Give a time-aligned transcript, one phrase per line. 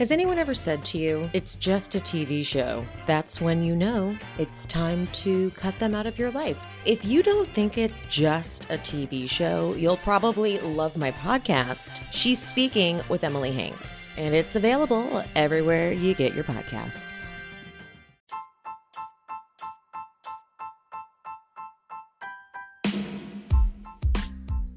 [0.00, 2.86] Has anyone ever said to you, it's just a TV show?
[3.04, 6.58] That's when you know it's time to cut them out of your life.
[6.86, 12.00] If you don't think it's just a TV show, you'll probably love my podcast.
[12.12, 17.28] She's speaking with Emily Hanks, and it's available everywhere you get your podcasts.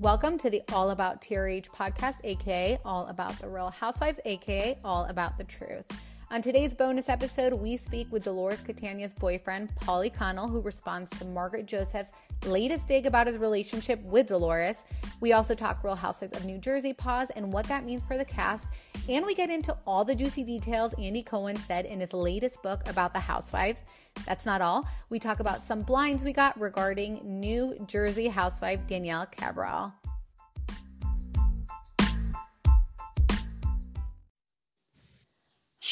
[0.03, 5.05] Welcome to the All About TRH podcast, aka All About the Real Housewives, aka All
[5.05, 5.85] About the Truth.
[6.29, 11.23] On today's bonus episode, we speak with Dolores Catania's boyfriend, Paulie Connell, who responds to
[11.23, 12.11] Margaret Joseph's
[12.45, 14.85] latest dig about his relationship with Dolores.
[15.19, 18.25] We also talk Real Housewives of New Jersey pause and what that means for the
[18.25, 18.69] cast.
[19.09, 22.87] And we get into all the juicy details Andy Cohen said in his latest book
[22.87, 23.83] about the housewives.
[24.25, 24.87] That's not all.
[25.09, 29.93] We talk about some blinds we got regarding New Jersey housewife Danielle Cabral.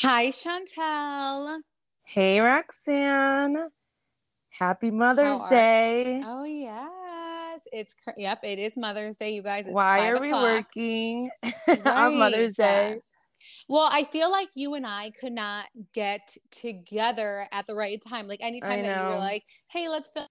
[0.04, 1.59] Hi, Chantel.
[2.04, 3.70] Hey, Roxanne.
[4.62, 6.22] Happy Mother's Day.
[6.23, 8.44] Oh yes, it's cr- yep.
[8.44, 9.66] It is Mother's Day, you guys.
[9.66, 10.44] It's Why are we o'clock.
[10.44, 11.31] working
[11.84, 12.94] on Mother's Right.
[12.94, 13.02] Day?
[13.68, 18.28] Well, I feel like you and I could not get together at the right time.
[18.28, 20.28] Like anytime that you were like, "Hey, let's film."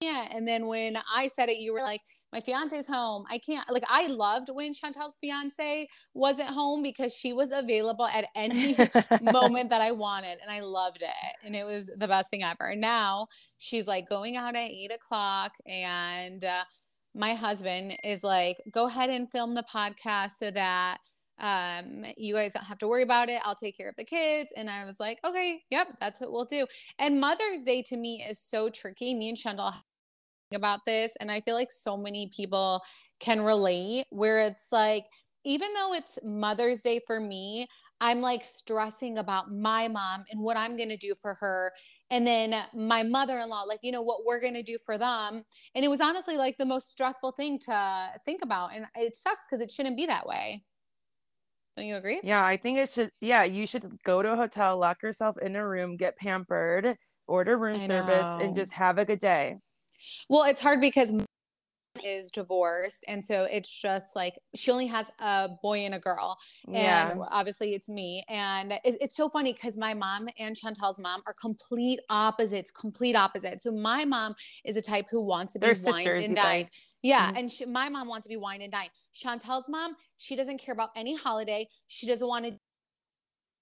[0.00, 3.24] Yeah, and then when I said it, you were like, "My fiance's home.
[3.28, 8.26] I can't." Like I loved when Chantel's fiance wasn't home because she was available at
[8.36, 8.76] any
[9.22, 12.76] moment that I wanted, and I loved it, and it was the best thing ever.
[12.76, 13.26] Now
[13.58, 16.62] she's like going out at eight o'clock, and uh,
[17.14, 20.98] my husband is like, "Go ahead and film the podcast so that."
[21.40, 24.50] um you guys don't have to worry about it i'll take care of the kids
[24.56, 26.66] and i was like okay yep that's what we'll do
[26.98, 29.72] and mother's day to me is so tricky me and Chantel
[30.54, 32.82] about this and i feel like so many people
[33.20, 35.04] can relate where it's like
[35.44, 37.66] even though it's mother's day for me
[38.00, 41.72] i'm like stressing about my mom and what i'm going to do for her
[42.10, 45.42] and then my mother-in-law like you know what we're going to do for them
[45.74, 49.44] and it was honestly like the most stressful thing to think about and it sucks
[49.48, 50.64] because it shouldn't be that way
[51.76, 53.12] don't you agree yeah, I think it should.
[53.20, 56.96] Yeah, you should go to a hotel, lock yourself in a room, get pampered,
[57.28, 58.38] order room I service, know.
[58.40, 59.58] and just have a good day.
[60.28, 61.26] Well, it's hard because mom
[62.04, 66.38] is divorced, and so it's just like she only has a boy and a girl,
[66.68, 67.10] Yeah.
[67.10, 68.24] and obviously it's me.
[68.28, 73.16] And it, it's so funny because my mom and Chantal's mom are complete opposites, complete
[73.16, 73.64] opposites.
[73.64, 76.68] So my mom is a type who wants to be They're wined sisters, and dined.
[77.02, 77.38] Yeah, Mhm.
[77.38, 78.90] and she, my mom wants to be wine and dine.
[79.12, 81.66] Chantal's mom, she doesn't care about any holiday.
[81.88, 82.58] She doesn't want to.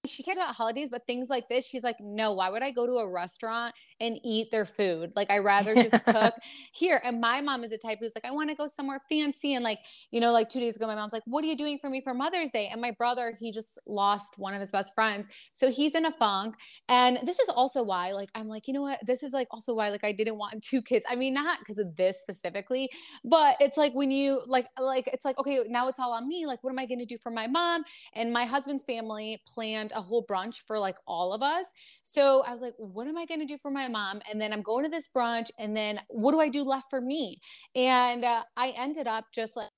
[0.07, 2.33] She cares about holidays, but things like this, she's like, no.
[2.33, 5.13] Why would I go to a restaurant and eat their food?
[5.15, 6.33] Like, I rather just cook
[6.71, 7.01] here.
[7.03, 9.53] And my mom is a type who's like, I want to go somewhere fancy.
[9.53, 9.79] And like,
[10.11, 12.01] you know, like two days ago, my mom's like, What are you doing for me
[12.01, 12.69] for Mother's Day?
[12.71, 15.27] And my brother, he just lost one of his best friends.
[15.53, 16.55] So he's in a funk.
[16.89, 18.99] And this is also why, like, I'm like, you know what?
[19.05, 21.05] This is like also why, like, I didn't want two kids.
[21.09, 22.89] I mean, not because of this specifically,
[23.23, 26.45] but it's like when you like, like, it's like, okay, now it's all on me.
[26.45, 27.83] Like, what am I going to do for my mom?
[28.13, 31.65] And my husband's family planned a whole brunch for like all of us.
[32.03, 34.21] So I was like, what am I going to do for my mom?
[34.31, 35.49] And then I'm going to this brunch.
[35.59, 37.41] And then what do I do left for me?
[37.75, 39.69] And uh, I ended up just like,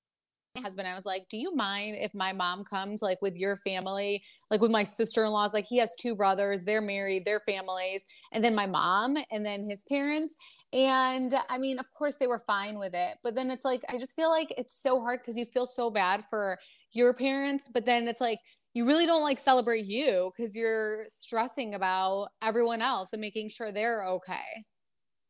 [0.56, 3.56] my husband i was like do you mind if my mom comes like with your
[3.58, 4.20] family
[4.50, 8.52] like with my sister-in-laws like he has two brothers they're married their families and then
[8.52, 10.34] my mom and then his parents
[10.72, 13.96] and i mean of course they were fine with it but then it's like i
[13.96, 16.58] just feel like it's so hard because you feel so bad for
[16.92, 18.40] your parents but then it's like
[18.74, 23.72] you really don't like celebrate you because you're stressing about everyone else and making sure
[23.72, 24.64] they're okay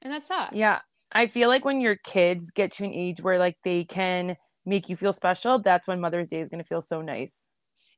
[0.03, 0.81] and that sucks Yeah.
[1.12, 4.89] I feel like when your kids get to an age where like they can make
[4.89, 7.51] you feel special, that's when Mother's Day is going to feel so nice.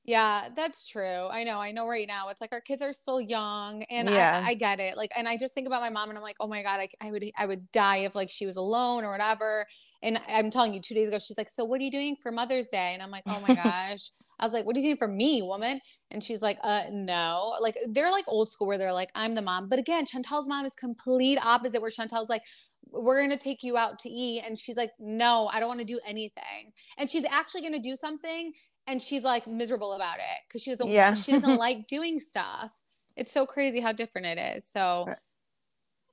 [0.04, 1.28] Yeah, that's true.
[1.28, 1.60] I know.
[1.60, 4.44] I know right now it's like our kids are still young and Yeah.
[4.44, 4.96] I, I get it.
[4.96, 6.88] Like, and I just think about my mom and I'm like, oh my God, I,
[7.00, 9.64] I would, I would die if like she was alone or whatever.
[10.02, 12.32] And I'm telling you two days ago, she's like, so what are you doing for
[12.32, 12.94] Mother's Day?
[12.94, 14.10] And I'm like, oh my gosh.
[14.42, 15.80] I was like, what are you doing for me, woman?
[16.10, 17.54] And she's like, uh, no.
[17.60, 19.68] Like, they're like old school where they're like, I'm the mom.
[19.68, 22.42] But again, Chantel's mom is complete opposite where Chantel's like,
[22.90, 24.42] we're going to take you out to eat.
[24.44, 26.72] And she's like, no, I don't want to do anything.
[26.98, 28.52] And she's actually going to do something
[28.88, 31.14] and she's like miserable about it because she doesn't Yeah.
[31.14, 32.72] she doesn't like doing stuff.
[33.16, 34.68] It's so crazy how different it is.
[34.68, 35.06] So.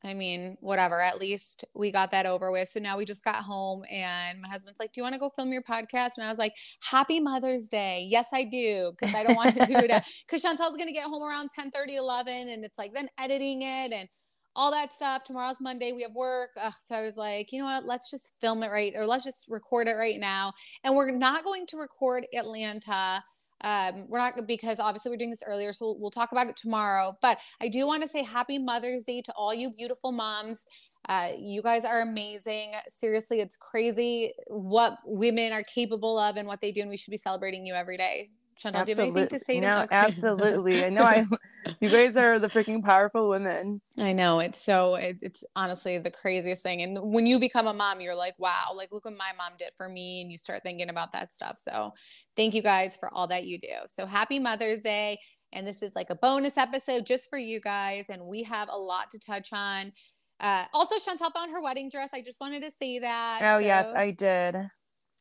[0.04, 1.02] I mean, whatever.
[1.02, 2.70] At least we got that over with.
[2.70, 5.30] So now we just got home and my husband's like, Do you want to go
[5.30, 6.12] film your podcast?
[6.18, 8.08] And I was like, Happy Mother's Day.
[8.10, 8.94] Yes, I do.
[9.00, 9.90] Cause I don't want to do it.
[10.30, 12.50] Cause Chantel's gonna get home around 10 30, 11.
[12.50, 14.08] And it's like then editing it and
[14.56, 15.24] all that stuff.
[15.24, 15.92] Tomorrow's Monday.
[15.92, 16.52] We have work.
[16.58, 17.86] Ugh, so I was like, you know what?
[17.86, 20.54] Let's just film it right or let's just record it right now.
[20.84, 23.24] And we're not going to record Atlanta
[23.62, 26.58] Um, we're not because obviously we're doing this earlier, so we'll, we'll talk about it
[26.58, 27.18] tomorrow.
[27.22, 30.66] But I do want to say happy Mother's Day to all you beautiful moms.
[31.08, 32.74] Uh, you guys are amazing.
[32.88, 37.12] Seriously, it's crazy what women are capable of and what they do, and we should
[37.12, 38.30] be celebrating you every day.
[38.60, 39.60] Chantal, do you have anything to say?
[39.62, 40.84] No, absolutely.
[40.84, 41.04] I know.
[41.04, 41.24] I,
[41.80, 43.80] you guys are the freaking powerful women.
[43.98, 46.82] I know it's so it, it's honestly the craziest thing.
[46.82, 49.70] And when you become a mom, you're like, wow, like look what my mom did
[49.78, 51.58] for me, and you start thinking about that stuff.
[51.58, 51.94] So
[52.36, 53.70] thank you guys for all that you do.
[53.88, 55.20] So happy Mother's Day.
[55.54, 58.06] And this is like a bonus episode just for you guys.
[58.10, 59.94] And we have a lot to touch on.
[60.40, 62.10] Uh, also, Chantal found her wedding dress.
[62.14, 63.40] I just wanted to say that.
[63.42, 64.56] Oh yes, I did.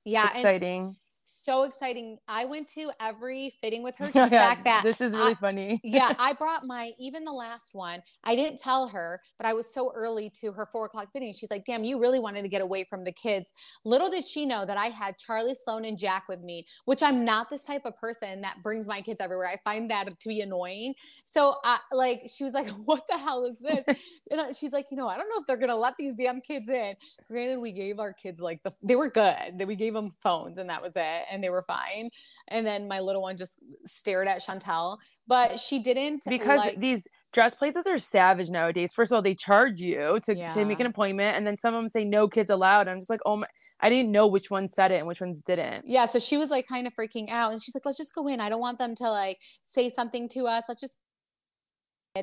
[0.05, 0.96] yeah, It's and exciting.
[1.30, 2.19] So exciting.
[2.28, 5.34] I went to every fitting with her Oh, yeah, back that this is really I-
[5.34, 5.80] funny.
[5.84, 8.02] yeah, I brought my even the last one.
[8.25, 11.32] I didn't tell her, but I was so early to her four o'clock fitting.
[11.34, 13.50] She's like, "Damn, you really wanted to get away from the kids."
[13.84, 17.25] Little did she know that I had Charlie, Sloan, and Jack with me, which I'm
[17.25, 19.48] not this type of person that brings my kids everywhere.
[19.48, 20.94] I find that to be annoying.
[21.25, 23.84] So, I like, she was like, "What the hell is this?"
[24.30, 26.40] and I- she's like, "You know, I don't know if they're gonna let these damn
[26.40, 26.94] kids in."
[27.28, 29.58] Granted, we gave our kids like the they were good.
[29.58, 32.10] That we gave them phones, and that was it, and they were fine.
[32.48, 33.56] And then my little one just
[33.86, 38.92] stared at Chantel, but she didn't because like, these dress places are savage nowadays.
[38.94, 41.80] First of all, they charge you to, to make an appointment, and then some of
[41.80, 42.88] them say no kids allowed.
[42.88, 43.46] I'm just like, oh my,
[43.80, 45.86] I didn't know which ones said it and which ones didn't.
[45.86, 46.06] yeah.
[46.06, 48.40] So she was like kind of freaking out, and she's like, "Let's just go in.
[48.40, 50.64] I don't want them to like say something to us.
[50.68, 50.96] Let's just."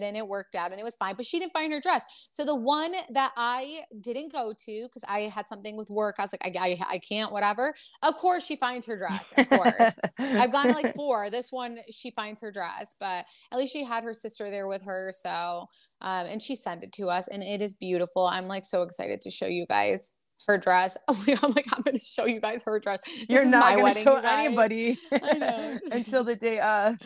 [0.03, 2.03] And it worked out and it was fine, but she didn't find her dress.
[2.31, 6.23] So the one that I didn't go to because I had something with work, I
[6.23, 7.73] was like, I, I, I can't, whatever.
[8.03, 9.33] Of course, she finds her dress.
[9.37, 9.97] Of course.
[10.19, 11.29] I've gone to like four.
[11.29, 14.83] This one, she finds her dress, but at least she had her sister there with
[14.83, 15.11] her.
[15.13, 15.67] So,
[16.01, 18.25] um, and she sent it to us, and it is beautiful.
[18.25, 20.11] I'm like so excited to show you guys
[20.47, 20.97] her dress.
[21.07, 21.15] I'm
[21.53, 22.99] like, I'm going to show you guys her dress.
[23.05, 25.79] This You're not going to wedding, show anybody I know.
[25.91, 26.97] until the day of.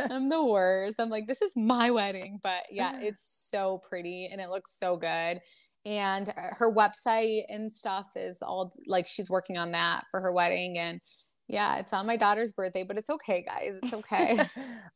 [0.00, 0.96] I'm the worst.
[0.98, 4.96] I'm like, this is my wedding, but yeah, it's so pretty and it looks so
[4.96, 5.40] good.
[5.86, 10.32] And uh, her website and stuff is all like she's working on that for her
[10.32, 10.76] wedding.
[10.76, 11.00] And
[11.46, 13.72] yeah, it's on my daughter's birthday, but it's okay, guys.
[13.82, 14.38] It's okay.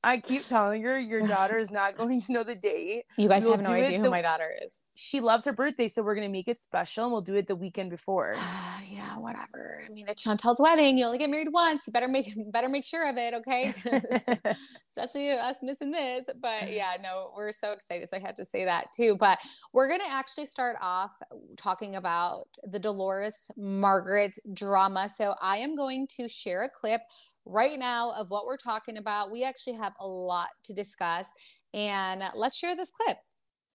[0.05, 3.05] I keep telling her your daughter is not going to know the date.
[3.17, 4.77] You guys We'll have no idea who the- my daughter is.
[4.94, 7.56] She loves her birthday, so we're gonna make it special and we'll do it the
[7.56, 8.35] weekend before.
[8.89, 9.83] yeah, whatever.
[9.87, 10.99] I mean, it's Chantel's wedding.
[10.99, 11.87] You only get married once.
[11.87, 13.75] You better make better make sure of it, okay?
[14.89, 16.29] Especially us missing this.
[16.41, 16.77] But mm.
[16.77, 18.09] yeah, no, we're so excited.
[18.11, 19.17] So I had to say that too.
[19.19, 19.39] But
[19.73, 21.12] we're gonna actually start off
[21.56, 25.09] talking about the Dolores Margaret drama.
[25.09, 27.00] So I am going to share a clip
[27.45, 29.31] right now of what we're talking about.
[29.31, 31.27] We actually have a lot to discuss.
[31.75, 33.17] And let's share this clip.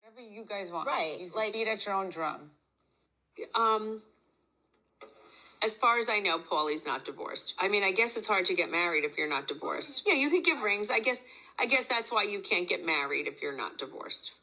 [0.06, 0.88] Whatever you guys want.
[0.88, 2.52] Right, You like- beat at your own drum.
[3.56, 4.04] Um,
[5.64, 7.56] as far as I know, Paulie's not divorced.
[7.58, 10.04] I mean, I guess it's hard to get married if you're not divorced.
[10.06, 10.92] Yeah, you could give rings.
[10.92, 11.24] I guess.
[11.58, 14.34] I guess that's why you can't get married if you're not divorced.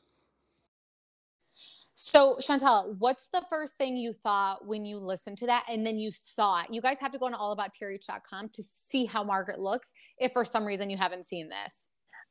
[1.94, 5.98] So, Chantal, what's the first thing you thought when you listened to that and then
[5.98, 6.70] you saw it?
[6.70, 10.64] You guys have to go on allabouttrh.com to see how Margaret looks if for some
[10.64, 11.88] reason you haven't seen this.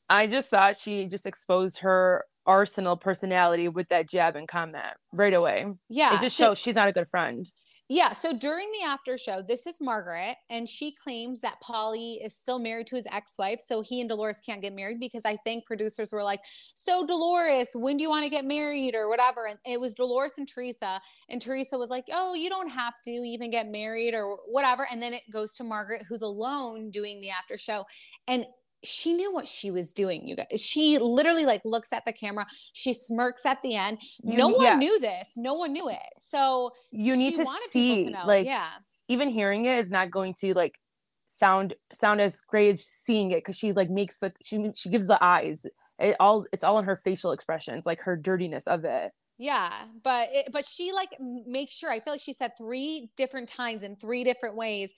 [0.09, 5.33] I just thought she just exposed her arsenal personality with that jab and comment right
[5.33, 5.65] away.
[5.89, 6.15] Yeah.
[6.15, 7.49] it just so- shows she's not a good friend.
[7.93, 8.13] Yeah.
[8.13, 12.57] So during the after show, this is Margaret, and she claims that Paulie is still
[12.57, 13.59] married to his ex wife.
[13.59, 16.39] So he and Dolores can't get married because I think producers were like,
[16.73, 19.45] So, Dolores, when do you want to get married or whatever?
[19.45, 21.01] And it was Dolores and Teresa.
[21.27, 24.87] And Teresa was like, Oh, you don't have to even get married or whatever.
[24.89, 27.83] And then it goes to Margaret, who's alone doing the after show.
[28.25, 28.45] And
[28.83, 32.45] she knew what she was doing you guys she literally like looks at the camera
[32.73, 34.75] she smirks at the end You- no one yeah.
[34.75, 38.23] knew this no one knew it so You need to see, to know.
[38.25, 38.69] like, yeah
[39.07, 40.79] even hearing it is not going to like
[41.27, 45.07] sound sound as great as seeing it because she like makes the she she gives
[45.07, 45.65] the eyes.
[45.99, 49.11] It all it's all in her facial expressions, like her dirtiness of it.
[49.37, 49.71] yeah
[50.03, 53.83] but it, but she like makes sure i feel like she said three different times
[53.83, 54.93] in three different ways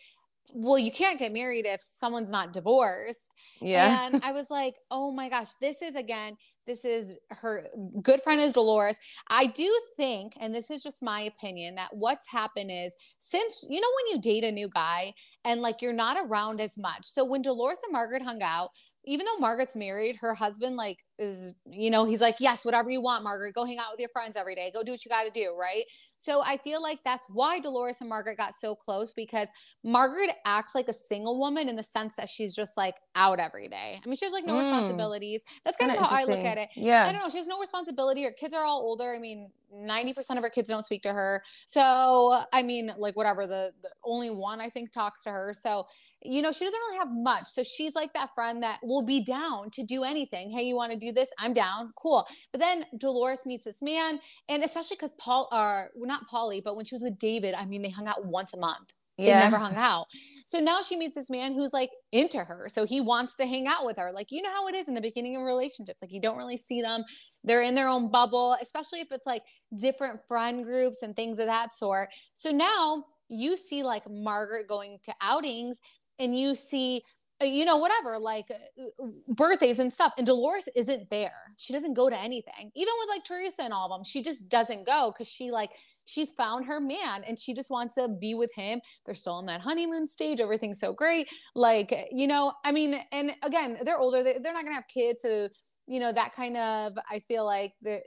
[0.53, 3.33] well you can't get married if someone's not divorced.
[3.61, 4.07] Yeah.
[4.07, 6.35] and i was like oh my gosh this is again
[6.65, 7.67] this is her
[8.01, 8.97] good friend is dolores.
[9.27, 13.81] I do think and this is just my opinion that what's happened is since you
[13.81, 17.05] know when you date a new guy and like you're not around as much.
[17.05, 18.69] So when dolores and margaret hung out
[19.05, 23.01] even though Margaret's married, her husband like is, you know, he's like, yes, whatever you
[23.01, 25.23] want, Margaret, go hang out with your friends every day, go do what you got
[25.23, 25.83] to do, right?
[26.23, 29.49] So I feel like that's why Dolores and Margaret got so close because
[29.83, 33.67] Margaret acts like a single woman in the sense that she's just like out every
[33.67, 33.99] day.
[34.01, 34.59] I mean, she has like no Mm.
[34.59, 35.41] responsibilities.
[35.65, 36.69] That's kind of Kinda how I look at it.
[36.77, 37.05] Yeah.
[37.05, 37.29] I don't know.
[37.29, 38.23] She has no responsibility.
[38.23, 39.13] Her kids are all older.
[39.13, 41.43] I mean, 90% of her kids don't speak to her.
[41.65, 43.47] So, I mean, like, whatever.
[43.47, 45.51] The, the only one I think talks to her.
[45.53, 45.87] So,
[46.21, 47.47] you know, she doesn't really have much.
[47.49, 50.51] So she's like that friend that will be down to do anything.
[50.51, 51.33] Hey, you want to do this?
[51.39, 51.91] I'm down.
[51.97, 52.25] Cool.
[52.51, 56.75] But then Dolores meets this man, and especially because Paul, or well, not Paulie, but
[56.75, 58.93] when she was with David, I mean, they hung out once a month.
[59.17, 59.41] They Yeah.
[59.41, 60.07] never hung out.
[60.45, 62.67] So now she meets this man who's like into her.
[62.67, 64.11] So he wants to hang out with her.
[64.11, 66.01] Like, you know how it is in the beginning of relationships.
[66.01, 67.03] Like, you don't really see them.
[67.43, 69.43] They're in their own bubble, especially if it's like
[69.75, 72.09] different friend groups and things of that sort.
[72.33, 75.79] So now you see like Margaret going to outings
[76.17, 77.03] and you see,
[77.41, 80.13] uh, you know, whatever, like uh, birthdays and stuff.
[80.17, 81.39] And Dolores isn't there.
[81.57, 82.71] She doesn't go to anything.
[82.75, 85.71] Even with like Teresa and all of them, she just doesn't go because she like,
[86.05, 88.81] she's found her man and she just wants to be with him.
[89.05, 90.39] They're still in that honeymoon stage.
[90.39, 91.29] Everything's so great.
[91.55, 94.23] Like, you know, I mean, and again, they're older.
[94.23, 95.21] They, they're not going to have kids.
[95.21, 95.49] So,
[95.87, 97.99] you know, that kind of, I feel like the,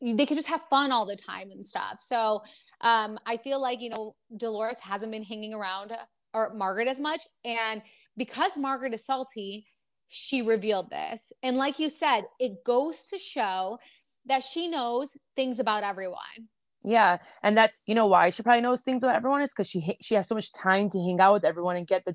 [0.00, 1.96] they could just have fun all the time and stuff.
[1.98, 2.42] So
[2.80, 5.92] um, I feel like, you know, Dolores hasn't been hanging around
[6.34, 7.22] or Margaret as much.
[7.44, 7.82] And
[8.16, 9.66] because Margaret is salty,
[10.08, 11.32] she revealed this.
[11.42, 13.78] And like you said, it goes to show
[14.26, 16.48] that she knows things about everyone.
[16.84, 19.96] Yeah, and that's you know why she probably knows things about everyone is because she
[20.00, 22.14] she has so much time to hang out with everyone and get the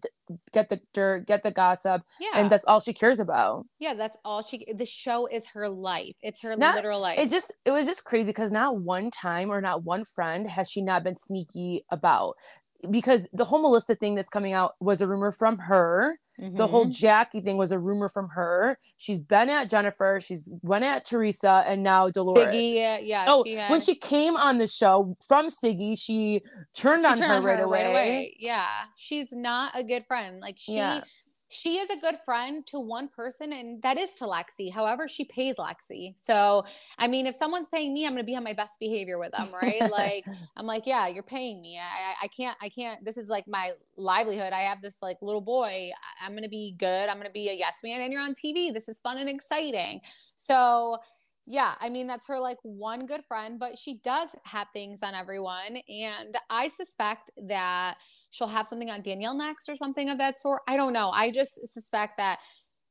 [0.52, 2.32] get the dirt, get the gossip, Yeah.
[2.36, 3.66] and that's all she cares about.
[3.80, 6.16] yeah, that's all she the show is her life.
[6.22, 7.18] It's her Not- literal life.
[7.20, 10.70] It just it was just crazy because not one time or not one friend has
[10.70, 12.36] she not been sneaky about
[12.92, 16.20] because the whole Melissa thing that's coming out was a rumor from her.
[16.40, 16.92] The whole Mhm.
[16.96, 18.78] Jackie thing was a rumor from her.
[18.96, 20.20] She's been at Jennifer.
[20.22, 22.54] She's went at Teresa, and now Dolores.
[22.54, 26.42] Siggy, uh, yeah, Oh, she had, when she came on the show from Siggy, she
[26.76, 28.36] turned she on turned her, right, away.
[28.40, 30.40] Yeah, she's not a good friend.
[30.40, 31.02] Like she, Yeah.
[31.50, 34.72] She is a good friend to one person, and that is to Lexi.
[34.72, 36.14] However, she pays Lexi.
[36.18, 36.64] So,
[36.98, 39.32] I mean, if someone's paying me, I'm going to be on my best behavior with
[39.32, 39.90] them, right?
[39.90, 40.26] like,
[40.58, 41.80] I'm like, yeah, you're paying me.
[41.80, 43.04] I, I- can't, I can't.
[43.06, 44.52] This is like my livelihood.
[44.52, 45.90] I have this like little boy.
[46.22, 47.08] I'm going to be good.
[47.08, 48.74] I'm going to be a yes man, and you're on TV.
[48.74, 50.02] This is fun and exciting.
[50.36, 50.98] So.
[51.50, 55.16] Yeah, I mean that's her like one good friend, but she does have things on
[55.16, 57.96] everyone and I suspect that
[58.38, 60.62] she'll have something on Danielle next or something of that sort.
[60.68, 61.10] I don't know.
[61.10, 62.40] I just suspect that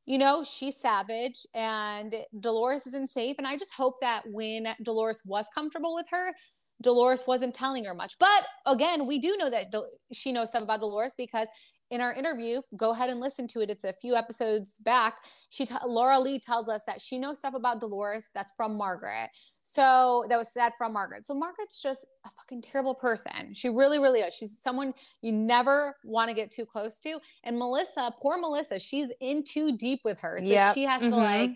[0.08, 5.20] you know, she's savage and Dolores isn't safe and I just hope that when Dolores
[5.24, 6.32] was comfortable with her,
[6.80, 8.14] Dolores wasn't telling her much.
[8.20, 9.74] But again, we do know that
[10.12, 11.48] she knows stuff about Dolores because
[11.90, 13.70] in our interview, go ahead and listen to it.
[13.70, 15.14] It's a few episodes back.
[15.50, 19.30] She t- Laura Lee tells us that she knows stuff about Dolores that's from Margaret.
[19.62, 21.26] So that was that from Margaret.
[21.26, 23.54] So Margaret's just a fucking terrible person.
[23.54, 24.34] She really, really is.
[24.34, 27.20] She's someone you never want to get too close to.
[27.44, 30.40] And Melissa, poor Melissa, she's in too deep with her.
[30.40, 30.74] So Yep.
[30.74, 31.12] she has to Mhm.
[31.16, 31.50] like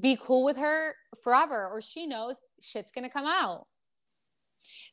[0.00, 3.66] be cool with her forever, or she knows shit's gonna come out.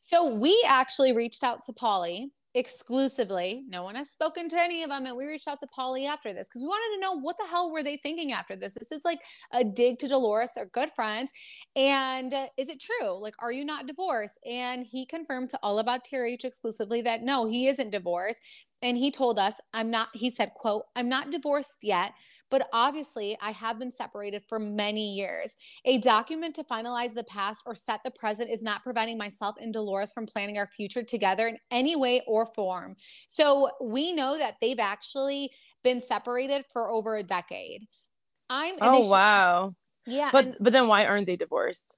[0.00, 3.64] So we actually reached out to Paulie exclusively.
[3.68, 6.32] No one has spoken to any of them, and we reached out to Paulie after
[6.32, 8.74] this because we wanted to know what the hell were they thinking after this.
[8.74, 9.20] This is like
[9.52, 10.50] a dig to Dolores.
[10.54, 11.32] They're good friends,
[11.76, 13.18] and uh, is it true?
[13.20, 14.38] Like, are you not divorced?
[14.46, 18.40] And he confirmed to All About TRH exclusively that no, he isn't divorced.
[18.84, 22.12] And he told us, I'm not, he said, quote, I'm not divorced yet,
[22.50, 25.56] but obviously I have been separated for many years.
[25.86, 29.72] A document to finalize the past or set the present is not preventing myself and
[29.72, 32.94] Dolores from planning our future together in any way or form.
[33.26, 35.50] So we know that they've actually
[35.82, 37.86] been separated for over a decade.
[38.50, 39.74] I'm Oh wow!
[40.06, 40.28] yeah.
[40.30, 41.96] But and but then why aren't they divorced?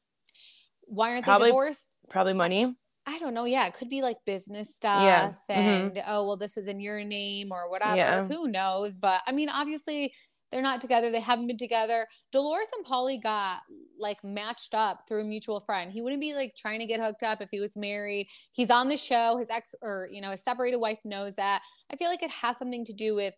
[0.86, 1.96] why aren't probably- they divorced?
[2.08, 2.76] Probably money.
[3.08, 3.44] I don't know.
[3.44, 5.56] Yeah, it could be like business stuff Yeah, mhm.
[5.56, 7.96] and oh well, this was in your name or whatever.
[7.96, 8.24] Yeah.
[8.24, 8.96] Who knows?
[8.96, 10.12] But I mean, obviously
[10.50, 11.10] they're not together.
[11.10, 12.06] They haven't been together.
[12.32, 13.60] Dolores and Paulie got
[13.98, 15.90] like matched up through a mutual friend.
[15.92, 18.28] He wouldn't be like trying to get hooked up if he was married.
[18.52, 19.36] He's on the show.
[19.38, 21.62] His ex or you know his separated wife knows that.
[21.92, 23.34] I feel like it has something to do with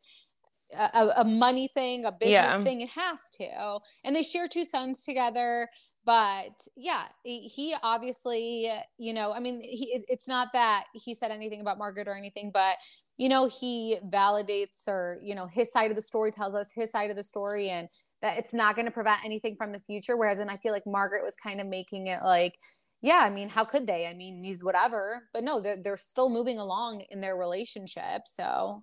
[0.74, 2.62] a, a- a money thing, a business Yeah.
[2.62, 2.80] thing.
[2.82, 3.78] It has to.
[4.04, 5.68] And they share two sons together.
[6.08, 11.60] But yeah, he obviously, you know, I mean, he, it's not that he said anything
[11.60, 12.76] about Margaret or anything, but
[13.18, 16.90] you know, he validates or you know his side of the story tells us his
[16.90, 17.90] side of the story, and
[18.22, 20.16] that it's not going to prevent anything from the future.
[20.16, 22.54] Whereas, and I feel like Margaret was kind of making it like,
[23.02, 24.06] yeah, I mean, how could they?
[24.06, 28.22] I mean, he's whatever, but no, they're they're still moving along in their relationship.
[28.24, 28.82] So,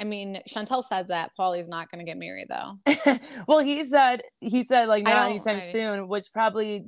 [0.00, 2.78] I mean, Chantel says that Paulie's not going to get married though.
[3.48, 6.84] well, he said he said like not anytime I- soon, which probably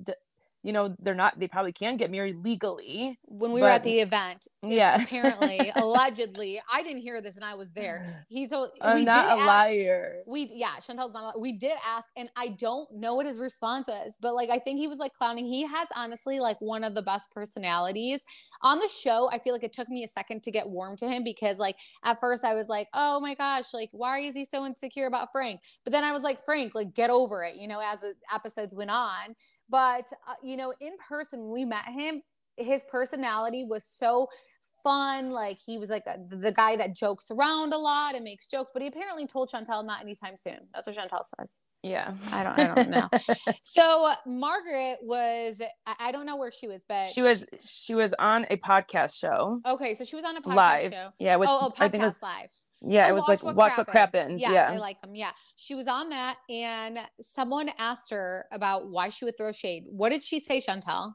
[0.64, 1.38] you know they're not.
[1.38, 3.16] They probably can get married legally.
[3.26, 5.00] When we were at the event, Yeah.
[5.02, 8.26] apparently, allegedly, I didn't hear this and I was there.
[8.28, 10.16] He told I'm not a ask- liar.
[10.26, 11.36] We yeah, Chantel's not.
[11.36, 14.58] a- We did ask, and I don't know what his response was, but like I
[14.58, 15.46] think he was like clowning.
[15.46, 18.20] He has honestly like one of the best personalities
[18.62, 21.08] on the show, I feel like it took me a second to get warm to
[21.08, 24.44] him because, like, at first I was like, oh my gosh, like, why is he
[24.44, 25.60] so insecure about Frank?
[25.84, 28.74] But then I was like, Frank, like, get over it, you know, as the episodes
[28.74, 29.34] went on.
[29.68, 32.22] But, uh, you know, in person, we met him,
[32.56, 34.28] his personality was so
[34.82, 35.30] fun.
[35.30, 38.70] Like he was like a, the guy that jokes around a lot and makes jokes,
[38.72, 40.58] but he apparently told Chantel not anytime soon.
[40.74, 41.58] That's what Chantel says.
[41.88, 42.12] Yeah.
[42.30, 43.08] I don't, I don't know.
[43.62, 48.46] so Margaret was, I, don't know where she was, but she was, she was on
[48.50, 49.60] a podcast show.
[49.66, 49.94] Okay.
[49.94, 50.92] So she was on a podcast live.
[50.92, 51.08] show.
[51.18, 51.36] Yeah.
[51.36, 52.48] With, oh, oh, podcast I think it was, live.
[52.80, 54.40] Yeah, oh, it was watch like what watch crap what crap ins.
[54.40, 55.14] Yes, yeah, I like them.
[55.14, 59.84] Yeah, she was on that, and someone asked her about why she would throw shade.
[59.88, 61.14] What did she say, Chantel?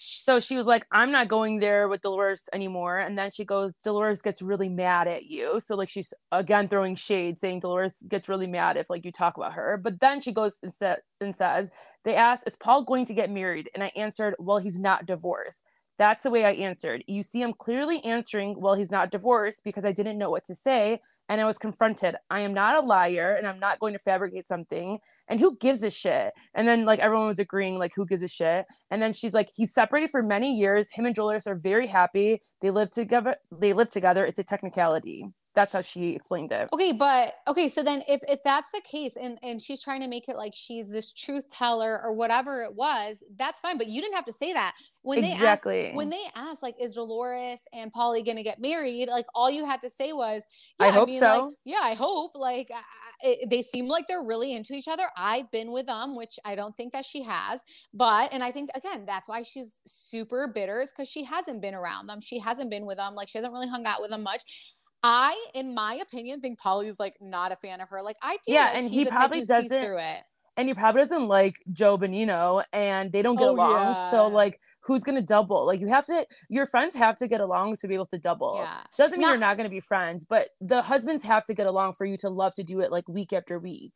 [0.00, 2.98] So she was like, I'm not going there with Dolores anymore.
[2.98, 5.58] And then she goes, Dolores gets really mad at you.
[5.58, 9.36] So like she's again throwing shade, saying Dolores gets really mad if like you talk
[9.36, 9.76] about her.
[9.76, 11.68] But then she goes and, sa- and says,
[12.04, 13.70] They asked, Is Paul going to get married?
[13.74, 15.64] And I answered, Well, he's not divorced.
[15.98, 17.04] That's the way I answered.
[17.06, 20.54] You see, I'm clearly answering, Well, he's not divorced because I didn't know what to
[20.54, 22.16] say and I was confronted.
[22.30, 24.98] I am not a liar and I'm not going to fabricate something.
[25.28, 26.32] And who gives a shit?
[26.54, 28.66] And then like everyone was agreeing, like, who gives a shit?
[28.90, 30.88] And then she's like, he's separated for many years.
[30.92, 32.40] Him and Dolores are very happy.
[32.60, 33.36] They live together.
[33.52, 34.24] They live together.
[34.24, 35.26] It's a technicality
[35.58, 36.68] that's how she explained it.
[36.72, 40.08] Okay but okay so then if if that's the case and and she's trying to
[40.08, 44.00] make it like she's this truth teller or whatever it was that's fine but you
[44.00, 44.74] didn't have to say that.
[45.02, 49.08] When exactly they asked, when they asked like is dolores and paulie gonna get married
[49.08, 50.42] like all you had to say was
[50.78, 51.26] yeah, i hope I mean, so.
[51.26, 52.70] like, yeah i hope like
[53.22, 55.04] it, they seem like they're really into each other.
[55.16, 57.60] I've been with them which i don't think that she has
[57.94, 61.74] but and i think again that's why she's super bitter is because she hasn't been
[61.74, 62.20] around them.
[62.20, 65.46] She hasn't been with them like she hasn't really hung out with them much I,
[65.54, 68.02] in my opinion, think Paulie's like not a fan of her.
[68.02, 70.22] Like I feel yeah, like and he probably doesn't through it.
[70.56, 73.94] And he probably doesn't like Joe Benigno, and they don't get Oh, along.
[74.10, 75.64] So like, who's gonna double?
[75.64, 76.26] Like, you have to.
[76.48, 78.56] Your friends have to get along to be able to double.
[78.56, 78.80] Yeah.
[78.96, 81.92] Doesn't mean Not- you're not gonna be friends, but the husbands have to get along
[81.92, 83.92] for you to love to do it like week after week.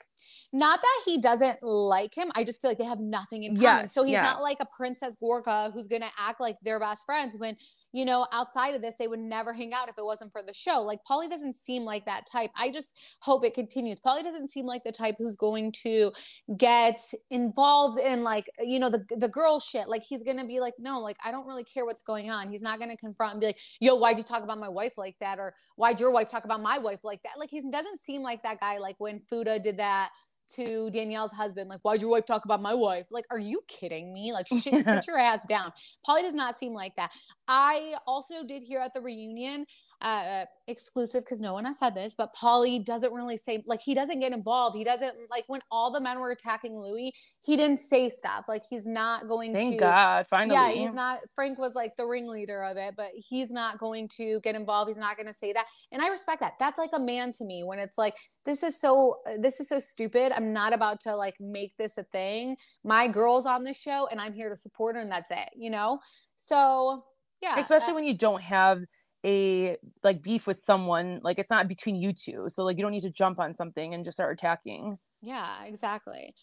[0.52, 2.30] Not that he doesn't like him.
[2.36, 3.62] I just feel like they have nothing in common.
[3.62, 4.22] Yes, so he's yeah.
[4.22, 7.56] not like a Princess Gorka who's gonna act like they're best friends when
[7.92, 10.54] you know outside of this they would never hang out if it wasn't for the
[10.54, 10.82] show.
[10.82, 12.50] Like Paulie doesn't seem like that type.
[12.56, 13.98] I just hope it continues.
[14.00, 16.12] Paulie doesn't seem like the type who's going to
[16.56, 17.00] get
[17.30, 19.88] involved in like you know the the girl shit.
[19.88, 22.48] Like he's gonna be like, no, like I don't really care what's going on.
[22.48, 25.16] He's not gonna confront and be like, yo, why'd you talk about my wife like
[25.20, 25.38] that?
[25.38, 27.38] Or why'd your wife talk about my wife like that?
[27.38, 28.78] Like he doesn't seem like that guy.
[28.78, 30.10] Like when Fuda did that
[30.56, 33.06] to Danielle's husband, like, why'd your wife talk about my wife?
[33.10, 34.32] Like, are you kidding me?
[34.32, 35.72] Like, shit, sit your ass down.
[36.06, 37.10] Paulie does not seem like that.
[37.48, 39.66] I also did hear at the reunion,
[40.02, 43.94] uh, exclusive because no one has said this, but Paulie doesn't really say, like, he
[43.94, 44.76] doesn't get involved.
[44.76, 48.46] He doesn't, like, when all the men were attacking Louis, he didn't say stuff.
[48.48, 49.78] Like, he's not going Thank to.
[49.78, 50.54] God, finally.
[50.54, 51.20] Yeah, he's not.
[51.34, 54.88] Frank was like the ringleader of it, but he's not going to get involved.
[54.88, 56.54] He's not going to say that, and I respect that.
[56.58, 59.78] That's like a man to me when it's like this is so this is so
[59.78, 60.32] stupid.
[60.32, 62.56] I'm not about to like make this a thing.
[62.84, 65.50] My girl's on the show, and I'm here to support her, and that's it.
[65.56, 66.00] You know.
[66.34, 67.02] So
[67.40, 68.82] yeah, especially uh, when you don't have
[69.24, 72.92] a like beef with someone like it's not between you two so like you don't
[72.92, 76.34] need to jump on something and just start attacking yeah, exactly.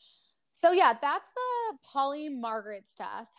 [0.54, 3.30] So yeah, that's the Paulie Margaret stuff.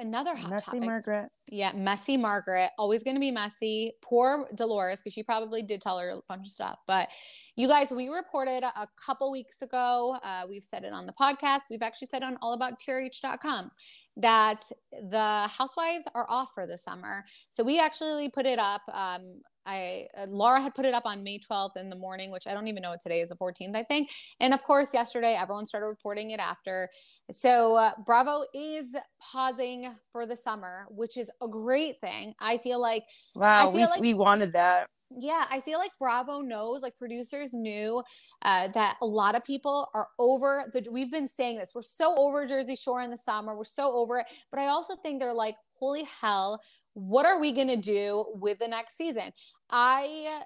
[0.00, 0.84] Another hot messy topic.
[0.84, 3.92] margaret Yeah, messy Margaret, always going to be messy.
[4.00, 6.78] Poor Dolores, because she probably did tell her a bunch of stuff.
[6.86, 7.10] But
[7.54, 11.64] you guys, we reported a couple weeks ago, uh, we've said it on the podcast,
[11.68, 13.70] we've actually said on allabouttrh.com
[14.16, 14.62] that
[15.10, 17.26] the housewives are off for the summer.
[17.50, 18.80] So we actually put it up.
[18.90, 22.46] Um, I uh, Laura had put it up on May 12th in the morning, which
[22.46, 24.10] I don't even know what today is, the 14th, I think.
[24.40, 26.88] And of course, yesterday everyone started reporting it after.
[27.30, 32.34] So uh, Bravo is pausing for the summer, which is a great thing.
[32.40, 36.40] I feel like wow feel we, like- we wanted that yeah, I feel like Bravo
[36.40, 38.02] knows, like producers knew
[38.42, 40.86] uh, that a lot of people are over the.
[40.90, 41.72] We've been saying this.
[41.74, 43.56] We're so over Jersey Shore in the summer.
[43.56, 44.26] We're so over it.
[44.52, 46.60] But I also think they're like, holy hell,
[47.00, 49.32] what are we gonna do with the next season?
[49.70, 50.42] I